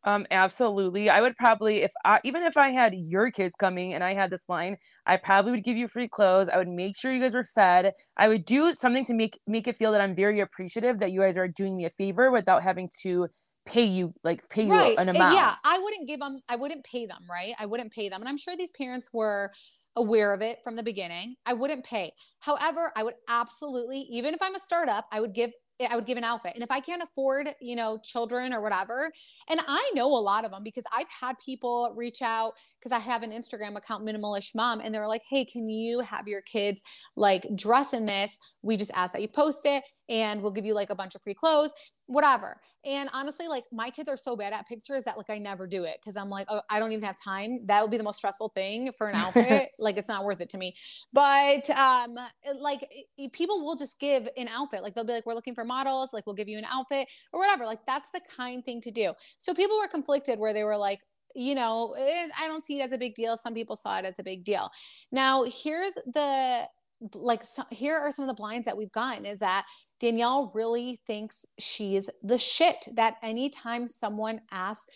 [0.05, 1.11] Um, absolutely.
[1.11, 4.31] I would probably, if I, even if I had your kids coming and I had
[4.31, 4.77] this line,
[5.07, 6.49] I probably would give you free clothes.
[6.49, 7.93] I would make sure you guys were fed.
[8.17, 11.21] I would do something to make make it feel that I'm very appreciative that you
[11.21, 13.29] guys are doing me a favor without having to
[13.67, 14.93] pay you like pay right.
[14.93, 15.35] you an amount.
[15.35, 16.41] Yeah, I wouldn't give them.
[16.49, 17.23] I wouldn't pay them.
[17.29, 17.55] Right.
[17.59, 18.21] I wouldn't pay them.
[18.21, 19.51] And I'm sure these parents were
[19.97, 21.35] aware of it from the beginning.
[21.45, 22.13] I wouldn't pay.
[22.39, 25.51] However, I would absolutely, even if I'm a startup, I would give
[25.81, 26.53] Eh, I would give an outfit.
[26.55, 29.11] And if I can't afford, you know, children or whatever,
[29.49, 32.99] and I know a lot of them because I've had people reach out because I
[32.99, 36.83] have an Instagram account, Minimalish Mom, and they're like, hey, can you have your kids
[37.17, 38.37] like dress in this?
[38.63, 41.23] We just ask that you post it and we'll give you like a bunch of
[41.23, 41.73] free clothes
[42.11, 42.61] whatever.
[42.85, 45.85] And honestly, like my kids are so bad at pictures that like I never do
[45.85, 47.65] it because I'm like, oh, I don't even have time.
[47.67, 49.71] That would be the most stressful thing for an outfit.
[49.79, 50.75] like it's not worth it to me.
[51.13, 52.19] But um,
[52.59, 52.89] like
[53.33, 54.83] people will just give an outfit.
[54.83, 56.13] Like they'll be like, we're looking for models.
[56.13, 57.65] Like we'll give you an outfit or whatever.
[57.65, 59.13] Like that's the kind thing to do.
[59.39, 60.99] So people were conflicted where they were like,
[61.37, 63.37] you know, eh, I don't see it as a big deal.
[63.37, 64.69] Some people saw it as a big deal.
[65.13, 66.67] Now, here's the
[67.15, 69.65] like so, here are some of the blinds that we've gotten is that
[70.01, 74.87] Danielle really thinks she's the shit that anytime someone asks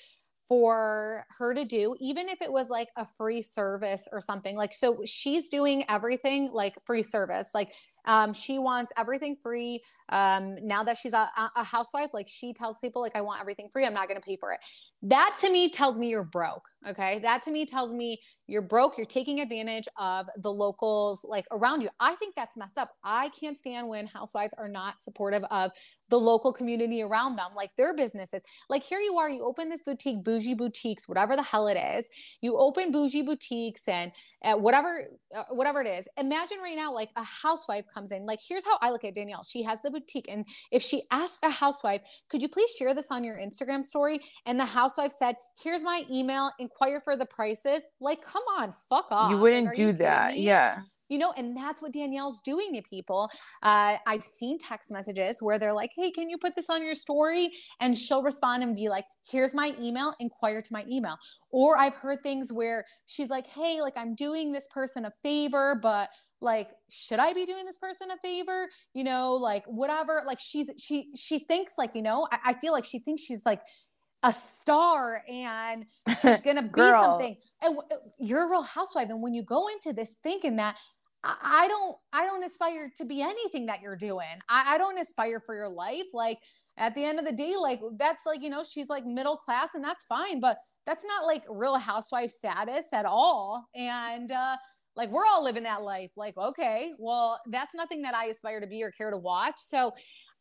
[0.48, 4.74] for her to do, even if it was like a free service or something, like,
[4.74, 7.50] so she's doing everything like free service.
[7.55, 7.72] Like,
[8.05, 9.82] um, she wants everything free.
[10.11, 13.68] Um, now that she's a, a housewife, like she tells people, like, I want everything
[13.72, 13.86] free.
[13.86, 14.61] I'm not going to pay for it.
[15.02, 16.68] That to me tells me you're broke.
[16.86, 17.18] Okay.
[17.20, 18.98] That to me tells me you're broke.
[18.98, 21.88] You're taking advantage of the locals like around you.
[22.00, 22.90] I think that's messed up.
[23.02, 25.70] I can't stand when housewives are not supportive of
[26.14, 28.40] the local community around them, like their businesses.
[28.68, 32.04] Like here you are, you open this boutique, bougie boutiques, whatever the hell it is.
[32.40, 34.12] You open bougie boutiques and
[34.44, 36.06] uh, whatever, uh, whatever it is.
[36.16, 38.26] Imagine right now, like a housewife comes in.
[38.26, 39.42] Like here's how I look at Danielle.
[39.42, 43.08] She has the boutique, and if she asked a housewife, "Could you please share this
[43.10, 46.52] on your Instagram story?" and the housewife said, "Here's my email.
[46.60, 49.32] Inquire for the prices." Like, come on, fuck off.
[49.32, 50.38] You wouldn't like, do you that.
[50.38, 53.30] Yeah you know and that's what danielle's doing to people.
[53.62, 56.94] Uh, i've seen text messages where they're like hey can you put this on your
[56.94, 57.50] story?
[57.80, 61.16] And she'll respond and be like here's my email inquire to my email.
[61.50, 65.78] Or i've heard things where she's like hey like i'm doing this person a favor
[65.82, 68.68] but like should i be doing this person a favor?
[68.92, 70.22] You know like whatever.
[70.26, 73.42] Like she's she she thinks like you know I, I feel like she thinks she's
[73.44, 73.62] like
[74.24, 75.84] a star and
[76.22, 77.36] she's gonna be something.
[77.62, 79.11] And w- you're a real housewife.
[79.11, 80.76] And when you go into this thinking that
[81.25, 84.27] I don't I don't aspire to be anything that you're doing.
[84.49, 86.12] I, I don't aspire for your life.
[86.12, 86.39] Like
[86.77, 89.70] at the end of the day, like that's like, you know, she's like middle class
[89.75, 93.66] and that's fine, but that's not like real housewife status at all.
[93.75, 94.57] And uh
[94.97, 96.11] like we're all living that life.
[96.16, 99.57] Like, okay, well, that's nothing that I aspire to be or care to watch.
[99.59, 99.93] So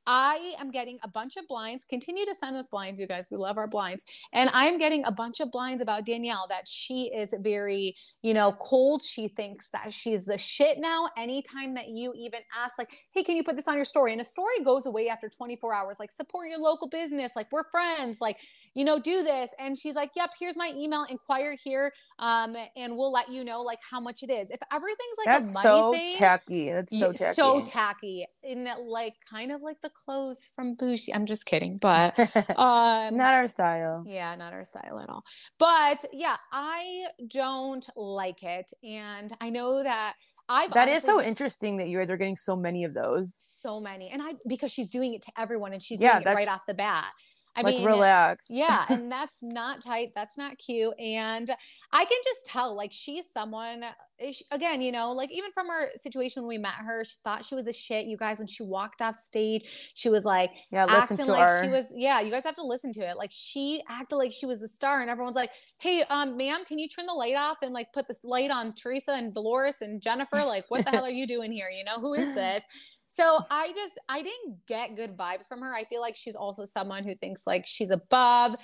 [0.05, 1.85] I am getting a bunch of blinds.
[1.89, 3.25] Continue to send us blinds, you guys.
[3.31, 4.03] We love our blinds.
[4.33, 8.33] And I am getting a bunch of blinds about Danielle that she is very, you
[8.33, 9.01] know, cold.
[9.01, 11.09] She thinks that she's the shit now.
[11.17, 14.11] Anytime that you even ask, like, hey, can you put this on your story?
[14.11, 17.69] And a story goes away after 24 hours, like, support your local business, like, we're
[17.71, 18.39] friends, like,
[18.75, 19.53] you know, do this.
[19.59, 21.91] And she's like, yep, here's my email, inquire here.
[22.19, 24.49] Um, and we'll let you know like how much it is.
[24.49, 26.71] If everything's like That's a money so thing, tacky.
[26.71, 27.33] That's so tacky.
[27.35, 28.25] so tacky.
[28.43, 31.13] And like kind of like the clothes from Bougie.
[31.13, 32.17] I'm just kidding, but
[32.57, 34.03] um Not our style.
[34.07, 35.23] yeah, not our style at all.
[35.59, 38.71] But yeah, I don't like it.
[38.83, 40.13] And I know that
[40.49, 43.33] I've That is honestly- so interesting that you guys are getting so many of those.
[43.39, 44.09] so many.
[44.09, 46.65] And I because she's doing it to everyone and she's Yeah, doing it right off
[46.67, 47.11] the bat.
[47.55, 48.47] I like mean, relax.
[48.49, 50.11] yeah, and that's not tight.
[50.15, 50.93] That's not cute.
[50.99, 51.49] And
[51.91, 53.83] I can just tell, like, she's someone,
[54.31, 57.45] she- again, you know, like, even from her situation when we met her, she thought
[57.45, 58.07] she was a shit.
[58.07, 60.85] You guys, when she walked off stage, she was like, yeah.
[60.85, 61.63] Listen to like her.
[61.63, 63.17] she was, yeah, you guys have to listen to it.
[63.17, 66.79] Like, she acted like she was the star, and everyone's like, hey, um, ma'am, can
[66.79, 70.01] you turn the light off and like put this light on Teresa and Dolores and
[70.01, 70.37] Jennifer?
[70.37, 71.69] Like, what the hell are you doing here?
[71.69, 72.63] You know, who is this?
[73.07, 75.73] So I just I didn't get good vibes from her.
[75.73, 78.55] I feel like she's also someone who thinks like she's above.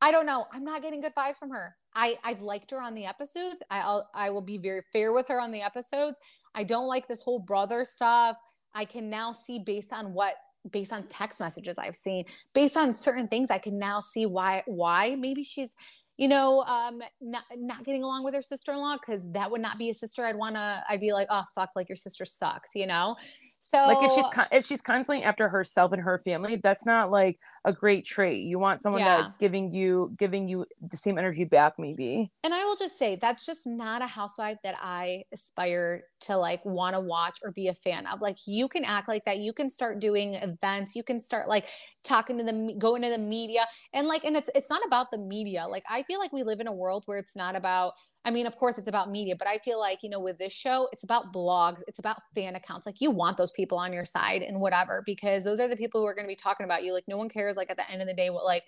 [0.00, 0.46] I don't know.
[0.52, 1.74] I'm not getting good vibes from her.
[1.94, 3.62] I I've liked her on the episodes.
[3.70, 6.18] I'll I will be very fair with her on the episodes.
[6.54, 8.36] I don't like this whole brother stuff.
[8.74, 10.34] I can now see based on what
[10.70, 12.24] based on text messages I've seen,
[12.54, 15.74] based on certain things, I can now see why why maybe she's
[16.18, 19.90] you know, um, not not getting along with her sister-in-law because that would not be
[19.90, 20.84] a sister I'd want to.
[20.88, 23.16] I'd be like, oh fuck, like your sister sucks, you know.
[23.64, 27.12] So like if she's con- if she's constantly after herself and her family that's not
[27.12, 29.22] like a great trait you want someone Yeah.
[29.22, 33.14] that's giving you giving you the same energy back maybe And I will just say
[33.16, 37.68] that's just not a housewife that I aspire to like want to watch or be
[37.68, 38.20] a fan of.
[38.20, 39.38] Like you can act like that.
[39.38, 40.94] You can start doing events.
[40.96, 41.66] You can start like
[42.04, 45.18] talking to the going to the media and like and it's it's not about the
[45.18, 45.66] media.
[45.68, 47.92] Like I feel like we live in a world where it's not about
[48.24, 50.52] I mean, of course, it's about media, but I feel like, you know, with this
[50.52, 52.86] show, it's about blogs, it's about fan accounts.
[52.86, 56.00] Like, you want those people on your side and whatever, because those are the people
[56.00, 56.92] who are going to be talking about you.
[56.92, 58.64] Like, no one cares, like, at the end of the day, what, like,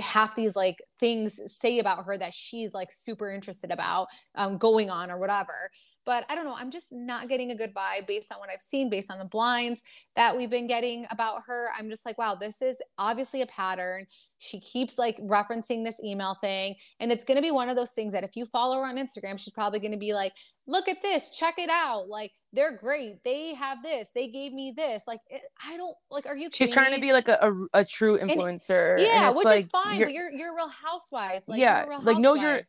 [0.00, 4.90] half these like things say about her that she's like super interested about um, going
[4.90, 5.70] on or whatever.
[6.10, 6.56] But I don't know.
[6.58, 9.24] I'm just not getting a good vibe based on what I've seen, based on the
[9.26, 9.80] blinds
[10.16, 11.68] that we've been getting about her.
[11.78, 14.06] I'm just like, wow, this is obviously a pattern.
[14.38, 16.74] She keeps like referencing this email thing.
[16.98, 18.96] And it's going to be one of those things that if you follow her on
[18.96, 20.32] Instagram, she's probably going to be like,
[20.66, 22.08] look at this, check it out.
[22.08, 23.22] Like, they're great.
[23.22, 24.08] They have this.
[24.12, 25.04] They gave me this.
[25.06, 27.38] Like, it, I don't like, are you she's trying to be like a,
[27.72, 30.52] a, a true influencer and Yeah, it's which like, is fine, you're- but you're you're
[30.54, 31.44] a real housewife.
[31.46, 32.66] Like, Yeah, you're a real like, know your- housewife.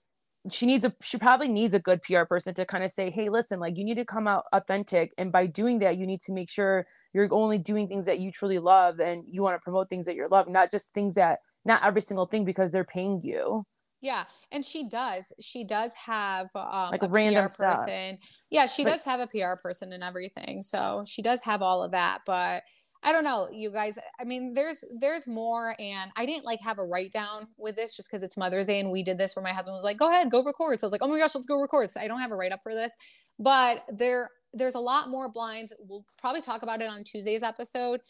[0.49, 3.29] She needs a she probably needs a good PR person to kind of say, hey,
[3.29, 5.13] listen, like you need to come out authentic.
[5.17, 8.31] And by doing that, you need to make sure you're only doing things that you
[8.31, 11.39] truly love and you want to promote things that you love, not just things that
[11.63, 13.63] not every single thing because they're paying you.
[14.03, 15.31] Yeah, and she does.
[15.39, 17.77] She does have um, Like a random PR stuff.
[17.85, 18.17] person.
[18.49, 20.63] Yeah, she Like- does have a PR person and everything.
[20.63, 22.21] So she does have all of that.
[22.25, 22.63] But
[23.03, 23.97] I don't know, you guys.
[24.19, 27.95] I mean, there's there's more, and I didn't like have a write down with this
[27.95, 30.09] just because it's Mother's Day and we did this where my husband was like, "Go
[30.09, 32.07] ahead, go record." So I was like, "Oh my gosh, let's go record." So I
[32.07, 32.91] don't have a write up for this,
[33.39, 35.73] but there there's a lot more blinds.
[35.79, 38.01] We'll probably talk about it on Tuesday's episode.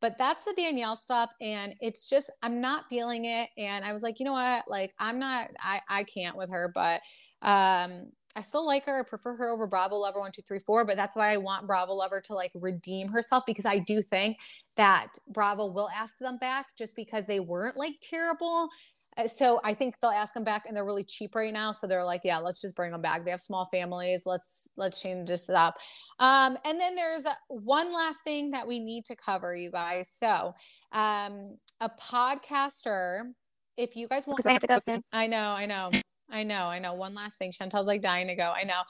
[0.00, 3.50] But that's the Danielle stuff, and it's just I'm not feeling it.
[3.58, 4.64] And I was like, you know what?
[4.68, 6.72] Like I'm not, I I can't with her.
[6.74, 7.02] But
[7.42, 9.00] um, I still like her.
[9.00, 10.84] I prefer her over Bravo Lover one two three four.
[10.84, 14.38] But that's why I want Bravo Lover to like redeem herself because I do think
[14.76, 18.68] that Bravo will ask them back just because they weren't like terrible.
[19.16, 21.72] Uh, So I think they'll ask them back, and they're really cheap right now.
[21.72, 23.24] So they're like, yeah, let's just bring them back.
[23.24, 24.22] They have small families.
[24.24, 25.78] Let's let's change this up.
[26.20, 30.08] Um, and then there's one last thing that we need to cover, you guys.
[30.08, 30.54] So
[30.92, 33.32] um, a podcaster.
[33.76, 35.02] If you guys want, Because I have to go soon.
[35.10, 35.90] I know, I know.
[36.30, 36.94] I know, I know.
[36.94, 37.52] One last thing.
[37.52, 38.52] Chantel's like dying to go.
[38.54, 38.82] I know.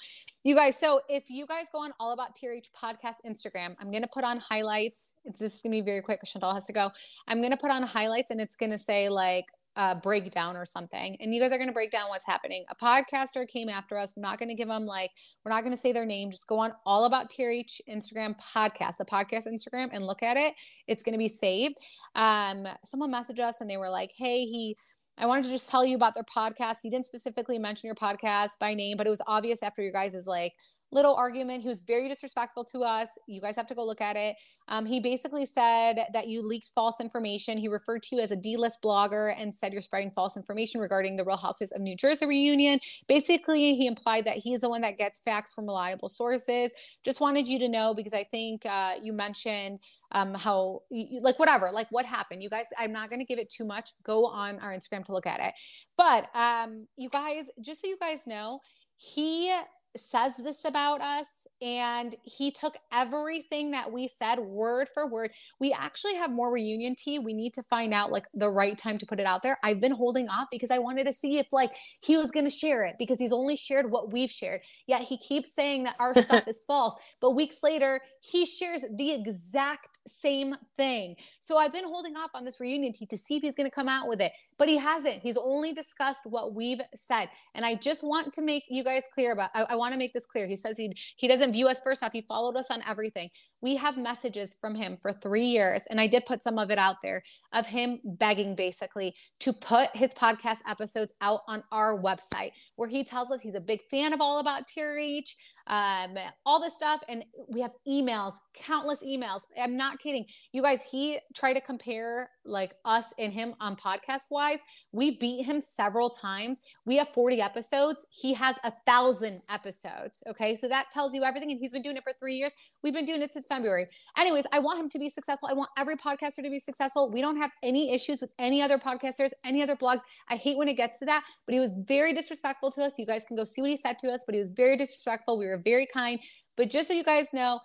[0.44, 4.02] You guys, so if you guys go on All About TRH Podcast Instagram, I'm going
[4.02, 5.14] to put on highlights.
[5.38, 6.20] This is going to be very quick.
[6.24, 6.90] Chantel has to go.
[7.28, 10.64] I'm going to put on highlights and it's going to say like uh, breakdown or
[10.64, 11.16] something.
[11.20, 12.64] And you guys are going to break down what's happening.
[12.68, 14.14] A podcaster came after us.
[14.16, 15.10] We're not going to give them like,
[15.44, 16.30] we're not going to say their name.
[16.30, 20.54] Just go on All About TRH Instagram podcast, the podcast Instagram, and look at it.
[20.86, 21.76] It's going to be saved.
[22.14, 24.76] Um, someone messaged us and they were like, hey, he,
[25.20, 26.76] I wanted to just tell you about their podcast.
[26.82, 30.26] He didn't specifically mention your podcast by name, but it was obvious after your guys'
[30.26, 30.54] like
[30.92, 31.62] little argument.
[31.62, 33.08] He was very disrespectful to us.
[33.26, 34.36] You guys have to go look at it.
[34.68, 37.58] Um, he basically said that you leaked false information.
[37.58, 41.16] He referred to you as a D-list blogger and said you're spreading false information regarding
[41.16, 42.78] the Real Housewives of New Jersey reunion.
[43.08, 46.70] Basically, he implied that he's the one that gets facts from reliable sources.
[47.04, 49.80] Just wanted you to know because I think uh, you mentioned
[50.12, 52.42] um, how, you, like, whatever, like what happened.
[52.42, 53.90] You guys, I'm not going to give it too much.
[54.04, 55.52] Go on our Instagram to look at it.
[55.96, 58.60] But um, you guys, just so you guys know,
[58.96, 59.52] he
[59.96, 61.26] says this about us
[61.62, 65.30] and he took everything that we said word for word.
[65.58, 67.18] We actually have more reunion tea.
[67.18, 69.58] We need to find out like the right time to put it out there.
[69.62, 72.50] I've been holding off because I wanted to see if like he was going to
[72.50, 74.62] share it because he's only shared what we've shared.
[74.86, 79.12] Yet he keeps saying that our stuff is false, but weeks later he shares the
[79.12, 81.16] exact same thing.
[81.40, 83.74] So I've been holding off on this reunion tea to see if he's going to
[83.74, 85.22] come out with it, but he hasn't.
[85.22, 87.28] He's only discussed what we've said.
[87.54, 90.12] And I just want to make you guys clear about, I, I want to make
[90.12, 90.46] this clear.
[90.46, 92.12] He says he, he doesn't view us first off.
[92.12, 93.30] He followed us on everything.
[93.60, 95.84] We have messages from him for three years.
[95.90, 99.94] And I did put some of it out there of him begging basically to put
[99.94, 104.12] his podcast episodes out on our website where he tells us he's a big fan
[104.12, 105.34] of All About TRH
[105.70, 107.00] um, all this stuff.
[107.08, 109.40] And we have emails, countless emails.
[109.58, 110.26] I'm not kidding.
[110.52, 114.58] You guys, he tried to compare like us and him on podcast wise.
[114.92, 116.60] We beat him several times.
[116.84, 118.06] We have 40 episodes.
[118.10, 120.22] He has a thousand episodes.
[120.28, 120.54] Okay.
[120.54, 121.50] So that tells you everything.
[121.50, 122.52] And he's been doing it for three years.
[122.82, 123.86] We've been doing it since February.
[124.16, 125.48] Anyways, I want him to be successful.
[125.50, 127.10] I want every podcaster to be successful.
[127.10, 130.00] We don't have any issues with any other podcasters, any other blogs.
[130.28, 132.92] I hate when it gets to that, but he was very disrespectful to us.
[132.98, 135.38] You guys can go see what he said to us, but he was very disrespectful.
[135.38, 136.20] We were very kind.
[136.56, 137.60] But just so you guys know,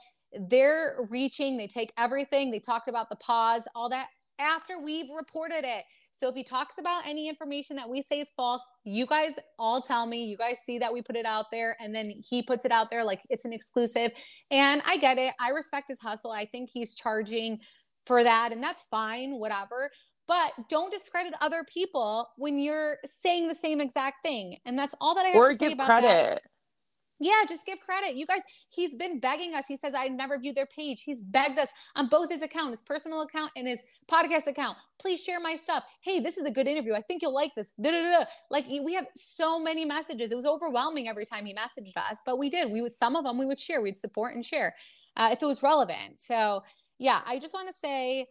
[0.50, 2.52] they're reaching, they take everything.
[2.52, 4.08] They talked about the pause, all that
[4.40, 5.84] after we've reported it.
[6.12, 9.82] So if he talks about any information that we say is false, you guys all
[9.82, 10.24] tell me.
[10.24, 12.90] You guys see that we put it out there and then he puts it out
[12.90, 14.12] there like it's an exclusive.
[14.50, 15.34] And I get it.
[15.40, 16.32] I respect his hustle.
[16.32, 17.60] I think he's charging
[18.06, 19.90] for that and that's fine, whatever.
[20.28, 24.58] But don't discredit other people when you're saying the same exact thing.
[24.66, 26.08] And that's all that I have or to say give about credit.
[26.08, 26.42] that.
[27.20, 28.16] Yeah, just give credit.
[28.16, 29.66] You guys, he's been begging us.
[29.68, 31.04] He says, I never viewed their page.
[31.04, 34.78] He's begged us on both his account, his personal account and his podcast account.
[35.00, 35.86] Please share my stuff.
[36.02, 36.94] Hey, this is a good interview.
[36.94, 37.72] I think you'll like this.
[37.82, 38.26] Da-da-da.
[38.52, 40.32] Like we have so many messages.
[40.32, 42.72] It was overwhelming every time he messaged us, but we did.
[42.72, 43.82] We would, some of them we would share.
[43.82, 44.76] We'd support and share
[45.16, 46.22] uh, if it was relevant.
[46.22, 46.64] So
[47.00, 48.26] yeah, I just want to say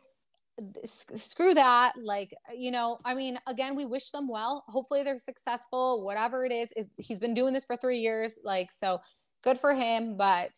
[0.84, 4.64] screw that like you know i mean again we wish them well.
[4.68, 8.98] Hopefully they're successful whatever it is he's been doing this for three years like so
[9.42, 10.50] good for him but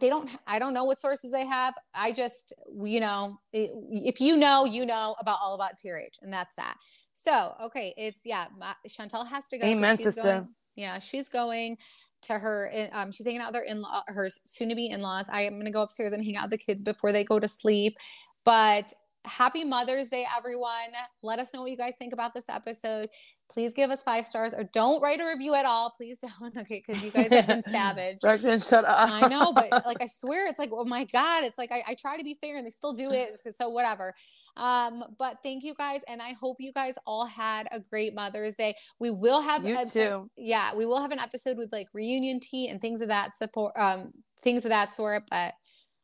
[0.00, 1.74] they don't i don't know what sources they have.
[1.94, 2.52] I just
[2.82, 6.76] you know if you know you know about all about trh and that's that.
[7.12, 8.46] So okay it's yeah
[8.88, 11.76] chantel has to go amen sister going, yeah she's going
[12.22, 15.26] to her um she's hanging out with her in-law her soon-to-be in-laws.
[15.30, 17.38] I am going to go upstairs and hang out with the kids before they go
[17.38, 17.96] to sleep
[18.44, 18.92] but
[19.24, 20.92] happy Mother's Day, everyone.
[21.22, 23.08] Let us know what you guys think about this episode.
[23.50, 25.92] Please give us five stars or don't write a review at all.
[25.96, 26.56] Please don't.
[26.62, 28.18] Okay, because you guys have been savage.
[28.22, 29.10] Roxanne, shut up.
[29.10, 31.44] I know, but like I swear, it's like, oh my God.
[31.44, 33.36] It's like I, I try to be fair and they still do it.
[33.54, 34.14] So whatever.
[34.56, 38.54] Um, but thank you guys, and I hope you guys all had a great Mother's
[38.54, 38.74] Day.
[38.98, 40.30] We will have you a, too.
[40.36, 43.72] Yeah, we will have an episode with like reunion tea and things of that support
[43.76, 44.12] um
[44.42, 45.22] things of that sort.
[45.30, 45.54] But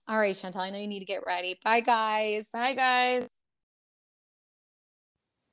[0.08, 1.58] all right, Chantel, I know you need to get ready.
[1.62, 2.48] Bye, guys.
[2.52, 3.26] Bye, guys.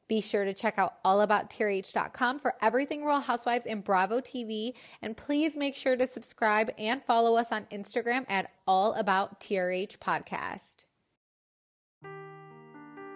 [0.08, 4.74] Be sure to check out allabouttrh.com for everything Real Housewives and Bravo TV.
[5.02, 9.98] And please make sure to subscribe and follow us on Instagram at All About TRH
[9.98, 10.85] Podcast.